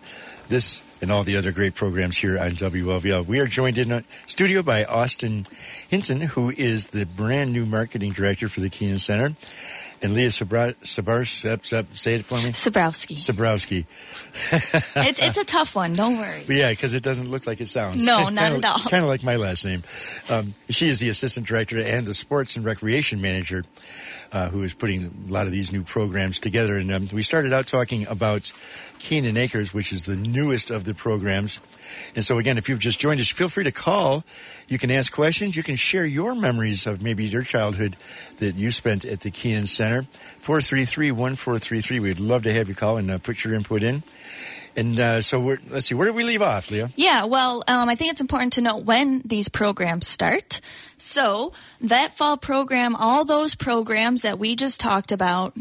[0.50, 3.26] this and all the other great programs here on WLVL.
[3.26, 5.46] We are joined in a studio by Austin
[5.90, 9.36] Hinson, who is the brand new marketing director for the Kenan Center.
[10.02, 12.52] And Leah Sabra- Sabar, Sab, Sab, say it for me.
[12.52, 13.16] Sabrowski.
[13.16, 13.86] Sabrowski.
[15.08, 15.94] it's, it's a tough one.
[15.94, 16.44] Don't worry.
[16.48, 18.06] But yeah, because it doesn't look like it sounds.
[18.06, 18.80] No, not Kinda- at all.
[18.90, 19.84] Kind of like my last name.
[20.30, 23.64] Um, she is the assistant director and the sports and recreation manager,
[24.34, 26.76] uh, who is putting a lot of these new programs together.
[26.76, 28.52] And um, we started out talking about
[28.98, 31.60] Kenan Acres, which is the newest of the programs.
[32.16, 34.24] And so again, if you've just joined us, feel free to call.
[34.68, 35.56] You can ask questions.
[35.56, 37.96] You can share your memories of maybe your childhood
[38.38, 40.08] that you spent at the Kenan Center.
[40.42, 42.00] 433-1433.
[42.00, 44.02] We'd love to have you call and uh, put your input in.
[44.76, 46.90] And uh, so let's see, where did we leave off, Leah?
[46.96, 50.62] Yeah, well, um, I think it's important to note when these programs start.
[50.98, 55.56] So that fall program, all those programs that we just talked about,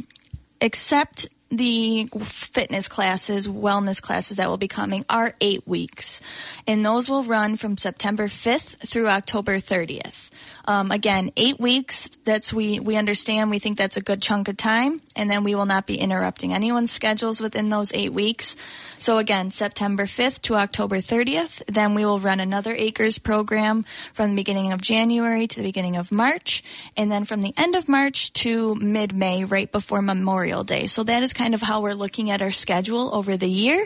[0.61, 6.23] except the fitness classes, wellness classes that will be coming are eight weeks.
[6.67, 10.31] And those will run from September 5th through October 30th.
[10.65, 12.09] Um, again, eight weeks.
[12.25, 13.51] That's we we understand.
[13.51, 16.53] We think that's a good chunk of time, and then we will not be interrupting
[16.55, 18.57] anyone's schedules within those eight weeks.
[18.99, 21.65] So again, September 5th to October 30th.
[21.67, 23.83] Then we will run another Acres program
[24.13, 26.63] from the beginning of January to the beginning of March,
[26.97, 30.87] and then from the end of March to mid-May, right before Memorial Day.
[30.87, 33.85] So that is kind of how we're looking at our schedule over the year.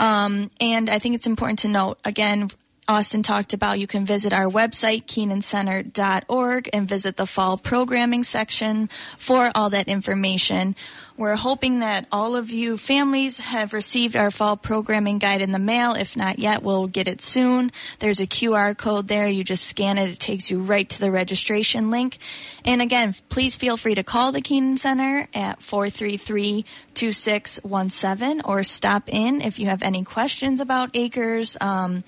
[0.00, 2.50] Um, and I think it's important to note again
[2.88, 8.88] Austin talked about, you can visit our website, kenancenter.org, and visit the fall programming section
[9.18, 10.74] for all that information.
[11.18, 15.58] We're hoping that all of you families have received our fall programming guide in the
[15.58, 15.92] mail.
[15.92, 17.72] If not yet, we'll get it soon.
[17.98, 19.28] There's a QR code there.
[19.28, 20.08] You just scan it.
[20.08, 22.16] It takes you right to the registration link.
[22.64, 29.42] And again, please feel free to call the Kenan Center at 433-2617 or stop in
[29.42, 31.54] if you have any questions about acres.
[31.60, 32.02] Um,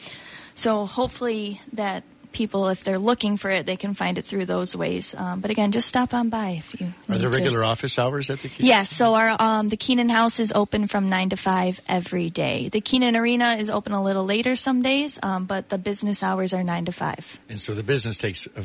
[0.55, 4.77] so hopefully that people, if they're looking for it, they can find it through those
[4.77, 5.15] ways.
[5.15, 6.87] Um, but again, just stop on by if you.
[6.87, 7.37] Are need there to.
[7.37, 8.69] regular office hours at the Kenan?
[8.69, 12.69] Yes, so our um, the Kenan House is open from nine to five every day.
[12.69, 16.55] The Kenan Arena is open a little later some days, um, but the business hours
[16.55, 17.41] are nine to five.
[17.49, 18.63] And so the business takes uh,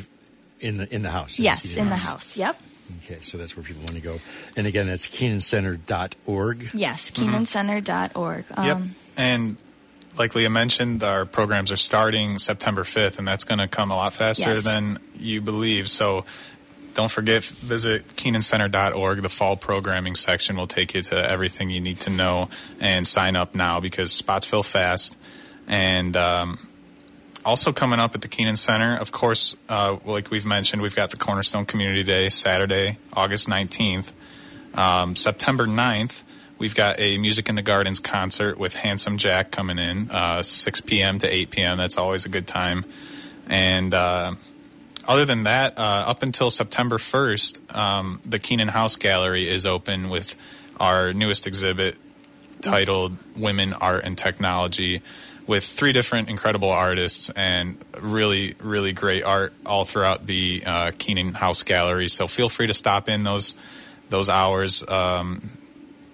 [0.60, 1.38] in the in the house.
[1.38, 2.36] Yes, Kenan in the house.
[2.36, 2.60] Yep.
[3.04, 4.20] Okay, so that's where people want to go.
[4.56, 6.70] And again, that's kenancenter.org.
[6.72, 8.44] Yes, kenancenter.org.
[8.56, 8.78] Um, Yep.
[9.16, 9.56] And
[10.18, 13.96] like Leah mentioned, our programs are starting September 5th, and that's going to come a
[13.96, 14.64] lot faster Yes.
[14.64, 15.88] than you believe.
[15.90, 16.24] So
[16.94, 19.22] don't forget, visit kenancenter.org.
[19.22, 22.48] The fall programming section will take you to everything you need to know
[22.80, 25.16] and sign up now because spots fill fast.
[25.68, 26.58] And um,
[27.44, 31.10] also coming up at the Kenan Center, of course, uh, like we've mentioned, we've got
[31.10, 34.12] the Cornerstone Community Day Saturday, August 19th.
[34.74, 36.22] Um, September 9th,
[36.58, 40.80] we've got a Music in the Gardens concert with Handsome Jack coming in, uh, 6
[40.82, 41.18] p.m.
[41.18, 41.78] to 8 p.m.
[41.78, 42.84] That's always a good time.
[43.48, 44.34] And uh,
[45.06, 50.08] other than that, uh, up until September 1st, um, the Kenan House Gallery is open
[50.08, 50.36] with
[50.78, 51.96] our newest exhibit
[52.60, 55.02] titled Women, Art, and Technology
[55.46, 61.34] with three different incredible artists and really, really great art all throughout the uh, Kenan
[61.34, 62.08] House Gallery.
[62.08, 63.54] So feel free to stop in those
[64.08, 65.50] those hours, um,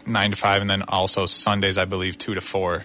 [0.07, 2.85] nine to five, and then also Sundays, I believe, two to four.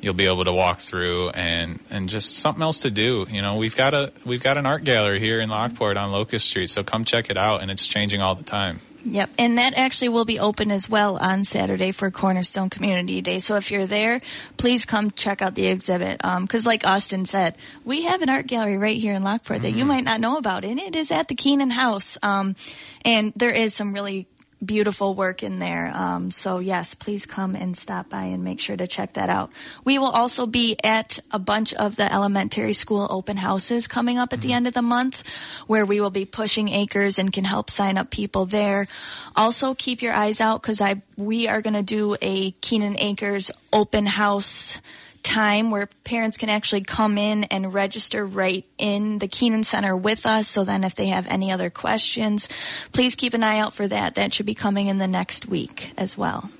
[0.00, 3.26] You'll be able to walk through and, and just something else to do.
[3.30, 6.46] You know, we've got a we've got an art gallery here in Lockport on Locust
[6.46, 8.80] Street, so come check it out, and it's changing all the time.
[9.06, 13.38] Yep, and that actually will be open as well on Saturday for Cornerstone Community Day.
[13.38, 14.18] So if you're there,
[14.56, 16.22] please come check out the exhibit.
[16.22, 19.84] Because, like Austin said, we have an art gallery right here in Lockport that you
[19.84, 22.16] might not know about, and it is at the Kenan House.
[22.22, 22.56] Um,
[23.04, 24.26] and there is some really
[24.64, 25.90] beautiful work in there.
[25.94, 29.50] Um, so yes, please come and stop by and make sure to check that out.
[29.84, 34.32] We will also be at a bunch of the elementary school open houses coming up
[34.32, 35.26] at the end of the month
[35.66, 38.88] where we will be pushing acres and can help sign up people there.
[39.36, 43.50] Also keep your eyes out because I, we are going to do a Kenan Acres
[43.72, 44.80] open house
[45.24, 50.26] time where parents can actually come in and register right in the Kenan Center with
[50.26, 50.46] us.
[50.46, 52.48] So then if they have any other questions,
[52.92, 54.14] please keep an eye out for that.
[54.14, 56.50] That should be coming in the next week as well.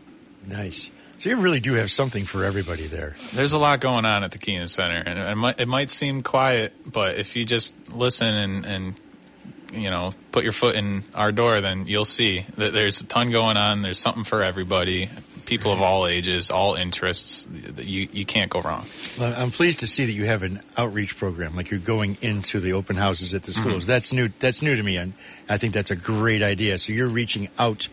[0.46, 0.90] Nice.
[1.18, 3.14] So you really do have something for everybody there.
[3.32, 6.22] There's a lot going on at the Kenan Center, and it might, it might seem
[6.22, 9.00] quiet, but if you just listen and, and
[9.72, 13.30] you know put your foot in our door, then you'll see that there's a ton
[13.30, 13.82] going on.
[13.82, 15.08] There's something for everybody,
[15.58, 17.46] people of all ages, all interests.
[17.78, 18.86] You you can't go wrong.
[19.18, 22.60] Well, I'm pleased to see that you have an outreach program, like you're going into
[22.60, 23.62] the open houses at the mm-hmm.
[23.62, 23.86] schools.
[23.86, 24.28] That's new.
[24.38, 25.12] That's new to me, and
[25.48, 26.78] I think that's a great idea.
[26.78, 27.88] So you're reaching out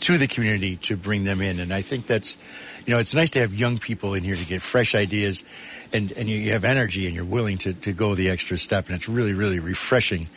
[0.00, 2.36] to the community to bring them in, and I think that's,
[2.84, 5.42] you know, it's nice to have young people in here to get fresh ideas,
[5.92, 8.88] and and you, you have energy and you're willing to to go the extra step,
[8.88, 10.28] and it's really really refreshing.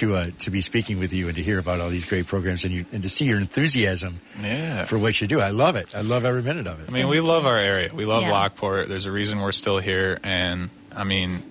[0.00, 2.64] To uh, to be speaking with you and to hear about all these great programs
[2.64, 4.84] and you and to see your enthusiasm Yeah.
[4.84, 5.94] for what you do, I love it.
[5.96, 6.88] I love every minute of it.
[6.88, 7.90] I mean, we love our area.
[7.94, 8.32] We love Yeah.
[8.32, 8.88] Lockport.
[8.88, 11.42] There's a reason we're still here, and I mean,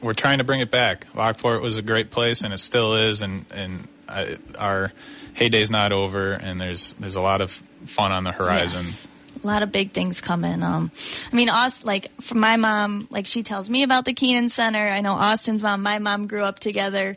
[0.00, 1.06] we're trying to bring it back.
[1.14, 4.92] Lockport was a great place, and it still is, and and I, our
[5.34, 7.50] heyday's not over, and there's there's a lot of
[7.86, 8.82] fun on the horizon.
[8.84, 9.06] Yes.
[9.42, 10.62] A lot of big things coming.
[10.62, 10.90] Um,
[11.30, 14.88] I mean, Aust like for my mom, like she tells me about the Kenan Center.
[14.88, 17.14] I know Austin's mom, my mom grew up together.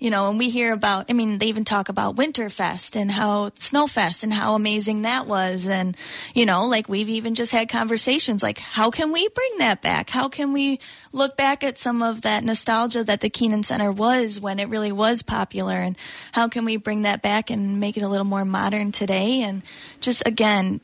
[0.00, 1.06] You know, and we hear about.
[1.10, 5.66] I mean, they even talk about Winterfest and how Snowfest and how amazing that was.
[5.66, 5.96] And
[6.34, 10.10] you know, like we've even just had conversations like, how can we bring that back?
[10.10, 10.78] How can we
[11.12, 14.92] look back at some of that nostalgia that the Kenan Center was when it really
[14.92, 15.96] was popular, and
[16.32, 19.42] how can we bring that back and make it a little more modern today?
[19.42, 19.62] And
[20.00, 20.80] just again,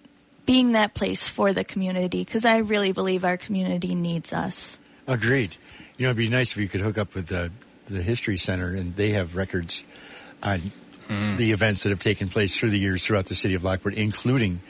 [0.47, 4.79] being that place for the community because I really believe our community needs us.
[5.07, 5.57] Agreed.
[5.97, 7.53] You know, it'd be nice if you could hook up with the,
[7.87, 9.85] the History Center, and they have records
[10.43, 10.61] on
[11.09, 14.61] the events that have taken place through the years throughout the city of Lockport, including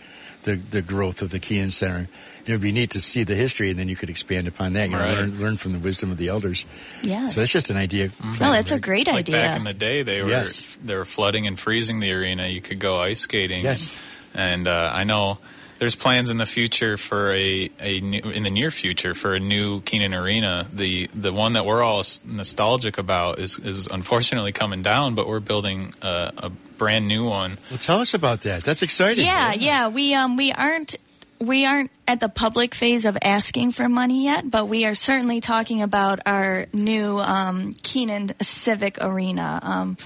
[0.42, 2.08] the, the growth of the Kenan Center.
[2.44, 4.90] It would be neat to see the history, and then you could expand upon that.
[4.90, 6.66] You know, learn, learn from the wisdom of the elders.
[7.02, 7.28] Yeah.
[7.28, 8.10] So that's just an idea.
[8.22, 9.36] no, that's a great Like idea.
[9.36, 10.76] back in the day, they were Yes.
[10.84, 12.46] they were flooding and freezing the arena.
[12.48, 13.62] You could go ice skating.
[13.62, 13.96] Yes.
[14.34, 15.38] And uh, I know
[15.78, 19.40] there's plans in the future for a, a new, in the near future for a
[19.40, 20.66] new Kenan Arena.
[20.72, 25.40] The the one that we're all nostalgic about is is unfortunately coming down, but we're
[25.40, 27.58] building a, a brand new one.
[27.70, 28.64] Well, tell us about that.
[28.64, 29.24] That's exciting.
[29.24, 29.88] Yeah, yeah.
[29.88, 30.96] We um we aren't
[31.40, 35.40] we aren't at the public phase of asking for money yet, but we are certainly
[35.40, 39.60] talking about our new um, Kenan Civic Arena.
[39.62, 39.96] Um,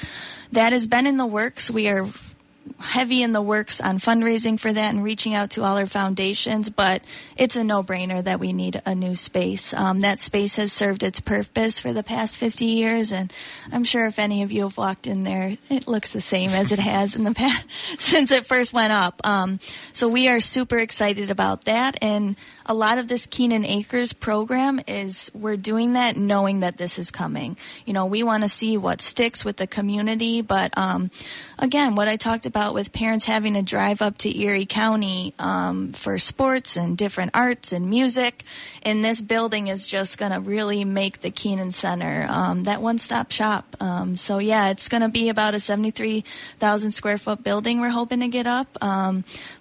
[0.53, 1.71] that has been in the works.
[1.71, 2.07] We are
[2.79, 6.71] heavy in the works on fundraising for that and reaching out to all our foundations,
[6.71, 7.03] but
[7.37, 9.73] it's a no-brainer that we need a new space.
[9.75, 13.33] Um, that space has served its purpose for the past 50 years, and
[13.73, 16.73] I'm sure if any of you have walked in there, it looks the same as
[16.73, 17.67] it has in the past
[17.99, 19.21] since it first went up.
[19.25, 19.61] Um,
[19.93, 22.39] so we are super excited about that, and
[22.69, 27.11] a lot of this Kenan Acres program is we're doing that knowing that this is
[27.11, 27.57] coming.
[27.87, 31.11] You know, we want to see what sticks with the community, but um,
[31.59, 35.93] again, what I talked about with parents having to drive up to Erie County um,
[35.93, 38.45] for sports and different arts and music,
[38.83, 43.31] and this building is just going to really make the Kenan Center um, that one-stop
[43.31, 43.77] shop.
[43.81, 48.21] Um, so yeah, it's going to be about a 73,000 square foot building we're hoping
[48.21, 48.69] to get up.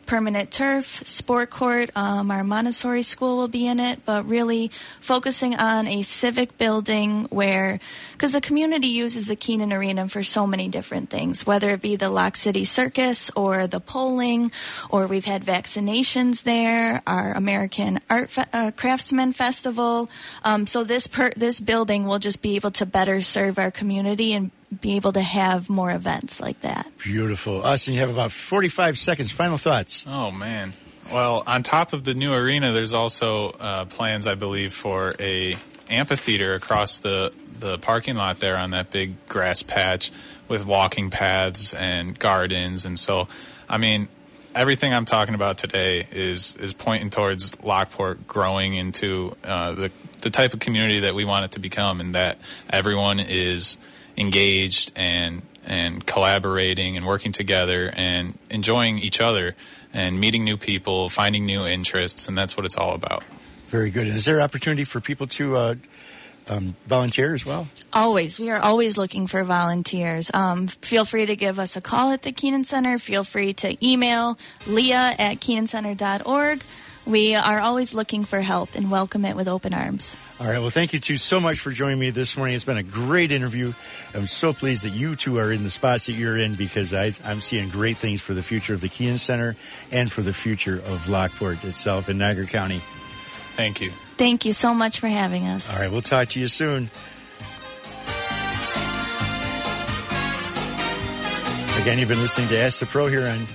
[0.07, 1.91] Permanent turf, sport court.
[1.93, 7.25] Um, our Montessori school will be in it, but really focusing on a civic building
[7.25, 7.81] where,
[8.13, 11.97] because the community uses the Kenan Arena for so many different things, whether it be
[11.97, 14.51] the Lock City Circus or the polling,
[14.89, 20.09] or we've had vaccinations there, our American Art Fe- uh, Craftsman Festival.
[20.43, 24.31] Um, so this per- this building will just be able to better serve our community
[24.31, 24.51] and
[24.81, 26.91] be able to have more events like that.
[26.97, 27.63] Beautiful.
[27.63, 29.31] Austin, you have about 45 seconds.
[29.31, 30.03] Final thoughts.
[30.07, 30.73] Oh, man.
[31.11, 35.55] Well, on top of the new arena, there's also uh, plans, I believe, for a
[35.89, 40.11] amphitheater across the, the parking lot there on that big grass patch
[40.49, 42.83] with walking paths and gardens.
[42.83, 43.29] And so,
[43.69, 44.09] I mean,
[44.53, 49.91] everything I'm talking about today is is pointing towards Lockport growing into uh, the
[50.21, 52.37] the type of community that we want it to become, and that
[52.69, 53.77] everyone is–
[54.17, 59.53] engaged and and collaborating and working together and enjoying each other
[59.93, 63.23] and meeting new people, finding new interests, and that's what it's all about.
[63.67, 64.07] Very good.
[64.07, 65.75] Is there opportunity for people to uh,
[66.47, 67.67] um, volunteer as well?
[67.91, 68.39] Always.
[68.39, 70.31] We are always looking for volunteers.
[70.33, 72.97] Um, feel free to give us a call at the Kenan Center.
[72.97, 76.61] Feel free to email leah at kenancenter.org.
[77.07, 80.17] We are always looking for help and welcome it with open arms.
[80.41, 80.59] All right.
[80.59, 82.53] Well, thank you two so much for joining me this morning.
[82.53, 83.71] It's been a great interview.
[84.13, 87.13] I'm so pleased that you two are in the spots that you're in because I,
[87.23, 89.55] am seeing great things for the future of the Kenan Center
[89.89, 92.81] and for the future of Lockport itself in Niagara County.
[93.55, 93.91] Thank you.
[94.17, 95.73] Thank you so much for having us.
[95.73, 95.89] All right.
[95.89, 96.91] We'll talk to you soon.
[101.81, 103.47] Again, you've been listening to Ask the Pro here on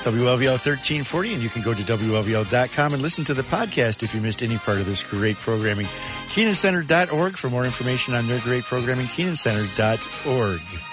[0.00, 4.20] WLVL 1340, and you can go to WLVL.com and listen to the podcast if you
[4.20, 5.86] missed any part of this great programming.
[6.30, 10.89] KenanCenter.org for more information on their great programming, KenanCenter.org.